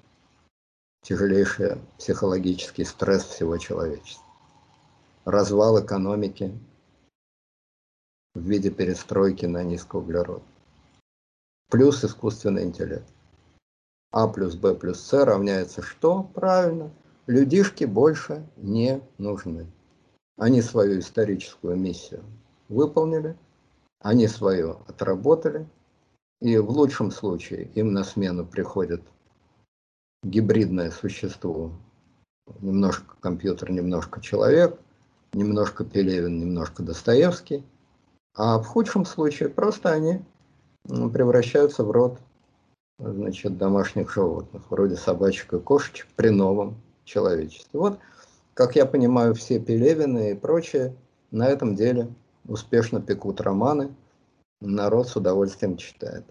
[1.03, 4.25] тяжелейший психологический стресс всего человечества
[5.25, 6.53] развал экономики
[8.35, 10.43] в виде перестройки на низкоуглерод.
[11.71, 13.09] Плюс искусственный интеллект.
[14.11, 16.25] А плюс Б плюс С равняется что?
[16.35, 16.91] Правильно.
[17.27, 19.67] Людишки больше не нужны.
[20.37, 22.23] Они свою историческую миссию
[22.69, 23.37] выполнили,
[24.01, 25.67] они свою отработали,
[26.41, 29.03] и в лучшем случае им на смену приходит
[30.23, 31.73] гибридное существо,
[32.61, 34.79] немножко компьютер, немножко человек,
[35.33, 37.65] немножко Пелевин, немножко Достоевский,
[38.35, 40.23] а в худшем случае просто они
[40.85, 42.19] превращаются в род
[42.99, 47.81] значит, домашних животных, вроде собачек и кошечек при новом человечестве.
[47.81, 47.99] Вот,
[48.55, 50.95] как я понимаю, все Пелевины и прочие
[51.31, 52.09] на этом деле
[52.47, 53.95] успешно пекут романы,
[54.67, 56.25] народ с удовольствием читает.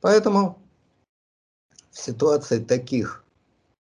[0.00, 0.58] Поэтому
[1.90, 3.24] в ситуации таких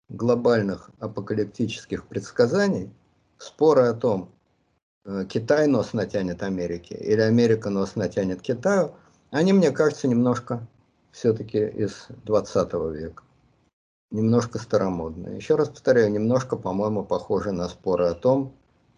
[0.09, 2.91] глобальных апокалиптических предсказаний
[3.39, 4.31] споры о том,
[5.07, 8.95] Э, Китай нос натянет Америке или Америка нос натянет Китаю,
[9.31, 10.67] они, мне кажется, немножко
[11.13, 13.23] все-таки из 20 века.
[14.11, 15.37] Немножко старомодные.
[15.37, 18.53] Еще раз повторяю, немножко, по-моему, похожи на споры о том,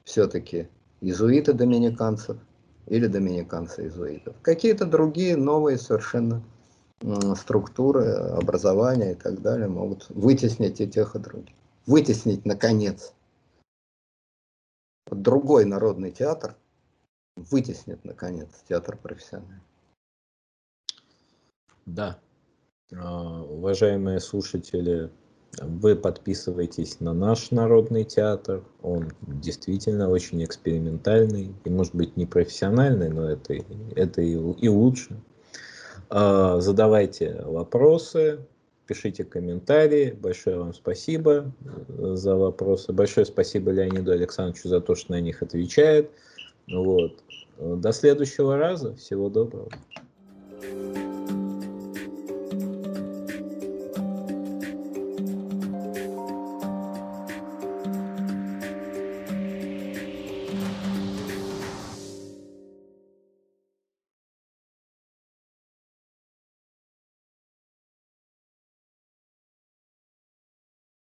[0.04, 0.68] все-таки
[1.00, 2.38] иезуиты доминиканцев
[2.89, 4.34] или доминиканцы иезуитов.
[4.43, 6.43] Какие-то другие новые совершенно
[7.36, 11.55] структуры, образования и так далее могут вытеснить и тех, и других.
[11.86, 13.14] Вытеснить, наконец,
[15.07, 16.57] другой народный театр
[17.36, 19.62] вытеснит, наконец, театр профессиональный.
[21.86, 22.18] Да.
[22.93, 25.11] А, уважаемые слушатели,
[25.61, 28.62] вы подписывайтесь на наш народный театр.
[28.82, 33.55] Он действительно очень экспериментальный и, может быть, не профессиональный, но это,
[33.97, 35.16] это и, и лучше.
[36.10, 38.40] А, задавайте вопросы,
[38.86, 40.16] пишите комментарии.
[40.18, 41.52] Большое вам спасибо
[41.89, 42.93] э, за вопросы.
[42.93, 46.10] Большое спасибо Леониду Александровичу за то, что на них отвечает.
[46.68, 47.22] Вот.
[47.59, 48.94] До следующего раза.
[48.94, 49.68] Всего доброго.